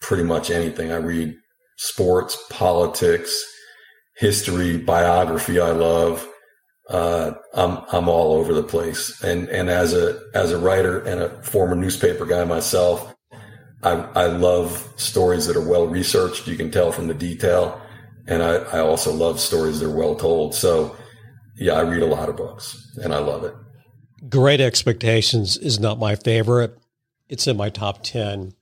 [0.00, 0.90] pretty much anything.
[0.90, 1.36] I read
[1.76, 3.44] sports, politics,
[4.16, 5.60] history, biography.
[5.60, 6.26] I love
[6.90, 9.22] uh, I'm I'm all over the place.
[9.22, 13.14] And and as a as a writer and a former newspaper guy myself,
[13.82, 16.48] I I love stories that are well researched.
[16.48, 17.80] You can tell from the detail,
[18.30, 20.54] and I I also love stories that are well told.
[20.54, 20.96] So
[21.56, 23.54] yeah, I read a lot of books, and I love it.
[24.28, 26.78] Great Expectations is not my favorite.
[27.28, 28.54] It's in my top ten.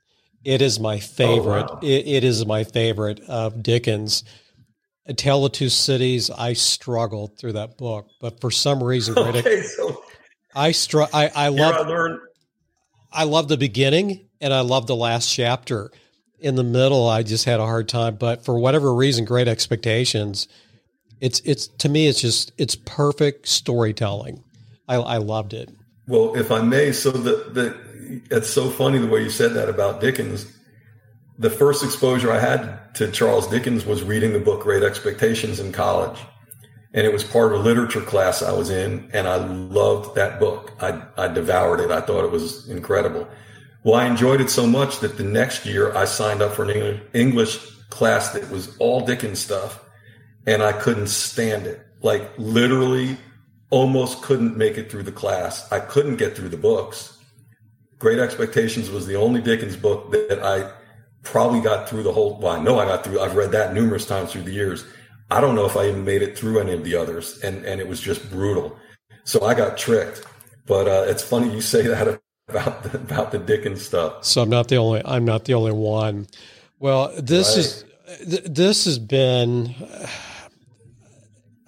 [0.44, 1.66] It is my favorite.
[1.68, 1.80] Oh, wow.
[1.82, 4.24] it, it is my favorite of Dickens
[5.08, 9.62] a Tale of Two Cities, I struggled through that book, but for some reason, okay,
[9.62, 10.02] so
[10.54, 11.88] I str- I, I love
[13.10, 15.90] I, I love the beginning and I love the last chapter.
[16.40, 20.46] In the middle, I just had a hard time, but for whatever reason, Great Expectations,
[21.20, 24.44] it's it's to me, it's just it's perfect storytelling.
[24.88, 25.70] I, I loved it.
[26.06, 29.68] Well, if I may, so the the it's so funny the way you said that
[29.68, 30.46] about Dickens.
[31.38, 35.72] The first exposure I had to Charles Dickens was reading the book Great Expectations in
[35.72, 36.18] college.
[36.94, 40.40] And it was part of a literature class I was in, and I loved that
[40.40, 40.72] book.
[40.80, 41.90] I, I devoured it.
[41.90, 43.28] I thought it was incredible.
[43.84, 47.00] Well, I enjoyed it so much that the next year I signed up for an
[47.14, 47.58] English
[47.90, 49.84] class that was all Dickens stuff,
[50.46, 51.86] and I couldn't stand it.
[52.02, 53.16] Like literally,
[53.70, 55.70] almost couldn't make it through the class.
[55.70, 57.18] I couldn't get through the books.
[57.98, 60.70] Great Expectations was the only Dickens book that I
[61.22, 62.38] probably got through the whole.
[62.38, 63.20] Well, I know I got through.
[63.20, 64.84] I've read that numerous times through the years.
[65.30, 67.80] I don't know if I even made it through any of the others, and and
[67.80, 68.76] it was just brutal.
[69.24, 70.24] So I got tricked.
[70.66, 74.24] But uh, it's funny you say that about the, about the Dickens stuff.
[74.24, 75.02] So I'm not the only.
[75.04, 76.26] I'm not the only one.
[76.78, 77.58] Well, this right.
[77.58, 77.84] is
[78.46, 79.74] this has been.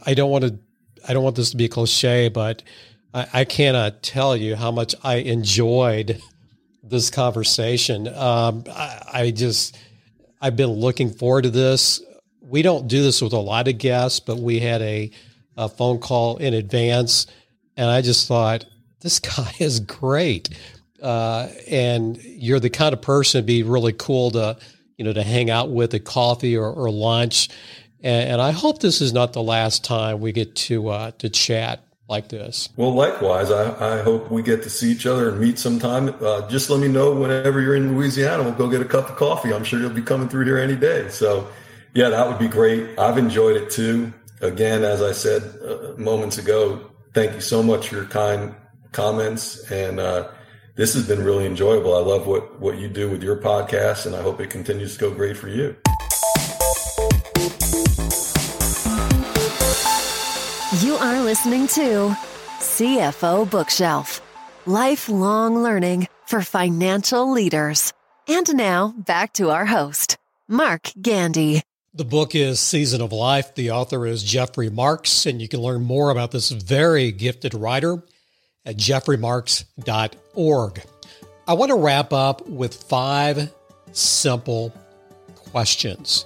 [0.05, 0.59] I don't want to.
[1.07, 2.62] I don't want this to be a cliche, but
[3.12, 6.20] I, I cannot tell you how much I enjoyed
[6.83, 8.09] this conversation.
[8.09, 9.76] Um, I, I just.
[10.43, 12.03] I've been looking forward to this.
[12.41, 15.11] We don't do this with a lot of guests, but we had a,
[15.59, 17.26] a phone call in advance,
[17.76, 18.64] and I just thought
[19.01, 20.48] this guy is great.
[21.03, 24.59] Uh, and you're the kind of person to be really cool to
[25.01, 27.48] you know, to hang out with at coffee or, or lunch.
[28.03, 31.30] And, and, I hope this is not the last time we get to uh, to
[31.30, 32.68] chat like this.
[32.76, 36.14] Well, likewise, I, I hope we get to see each other and meet sometime.
[36.20, 38.42] Uh, just let me know whenever you're in Louisiana.
[38.42, 39.55] We'll go get a cup of coffee.
[39.55, 41.09] I'm sure you'll be coming through here any day.
[41.09, 41.48] So,
[41.94, 42.98] yeah, that would be great.
[42.98, 44.12] I've enjoyed it too.
[44.42, 48.55] Again, as I said uh, moments ago, thank you so much for your kind
[48.93, 50.28] comments and uh,
[50.76, 51.95] this has been really enjoyable.
[51.95, 55.01] I love what, what you do with your podcast, and I hope it continues to
[55.01, 55.76] go great for you.
[60.80, 62.16] You are listening to
[62.61, 64.22] CFO Bookshelf
[64.64, 67.93] Lifelong Learning for Financial Leaders.
[68.28, 70.16] And now back to our host,
[70.49, 71.62] Mark Gandy.
[71.93, 73.55] The book is Season of Life.
[73.55, 78.03] The author is Jeffrey Marx, and you can learn more about this very gifted writer
[78.71, 80.83] at jeffreymarx.org.
[81.49, 83.53] I want to wrap up with five
[83.91, 84.73] simple
[85.35, 86.25] questions.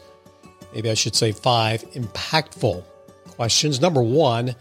[0.75, 2.85] Maybe I should say five impactful
[3.31, 3.81] questions.
[3.81, 4.55] Number one,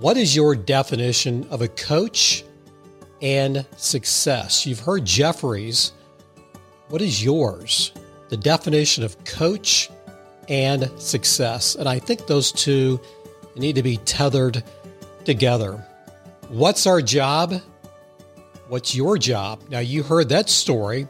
[0.00, 2.44] what is your definition of a coach
[3.22, 4.66] and success?
[4.66, 5.92] You've heard Jeffrey's.
[6.88, 7.92] What is yours?
[8.28, 9.88] The definition of coach
[10.50, 11.74] and success.
[11.74, 13.00] And I think those two
[13.56, 14.62] need to be tethered
[15.24, 15.87] together.
[16.48, 17.60] What's our job?
[18.68, 19.64] What's your job?
[19.68, 21.06] Now, you heard that story.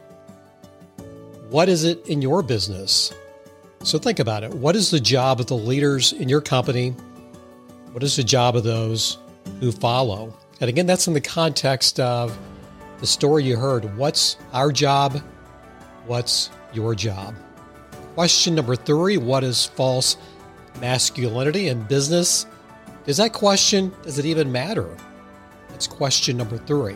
[1.49, 3.13] What is it in your business?
[3.83, 4.53] So think about it.
[4.53, 6.89] What is the job of the leaders in your company?
[7.93, 9.17] What is the job of those
[9.61, 10.33] who follow?
[10.59, 12.37] And again, that's in the context of
[12.99, 13.97] the story you heard.
[13.97, 15.21] What's our job?
[16.05, 17.33] What's your job?
[18.13, 20.17] Question number three What is false
[20.81, 22.45] masculinity in business?
[23.05, 24.97] Does that question, does it even matter?
[25.87, 26.95] Question number three.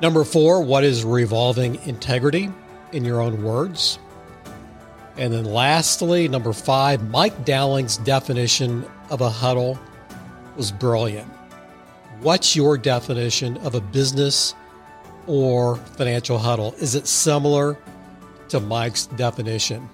[0.00, 2.50] Number four, what is revolving integrity
[2.92, 3.98] in your own words?
[5.16, 9.78] And then lastly, number five, Mike Dowling's definition of a huddle
[10.56, 11.28] was brilliant.
[12.20, 14.54] What's your definition of a business
[15.26, 16.74] or financial huddle?
[16.78, 17.76] Is it similar
[18.48, 19.88] to Mike's definition?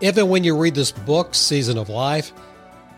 [0.00, 2.32] If and when you read this book, Season of Life,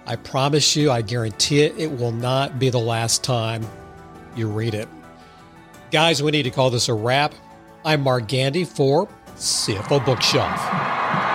[0.07, 3.65] I promise you, I guarantee it, it will not be the last time
[4.39, 4.89] you read it.
[5.91, 7.35] Guys, we need to call this a wrap.
[7.85, 11.28] I'm Mark Gandy for CFO Bookshelf.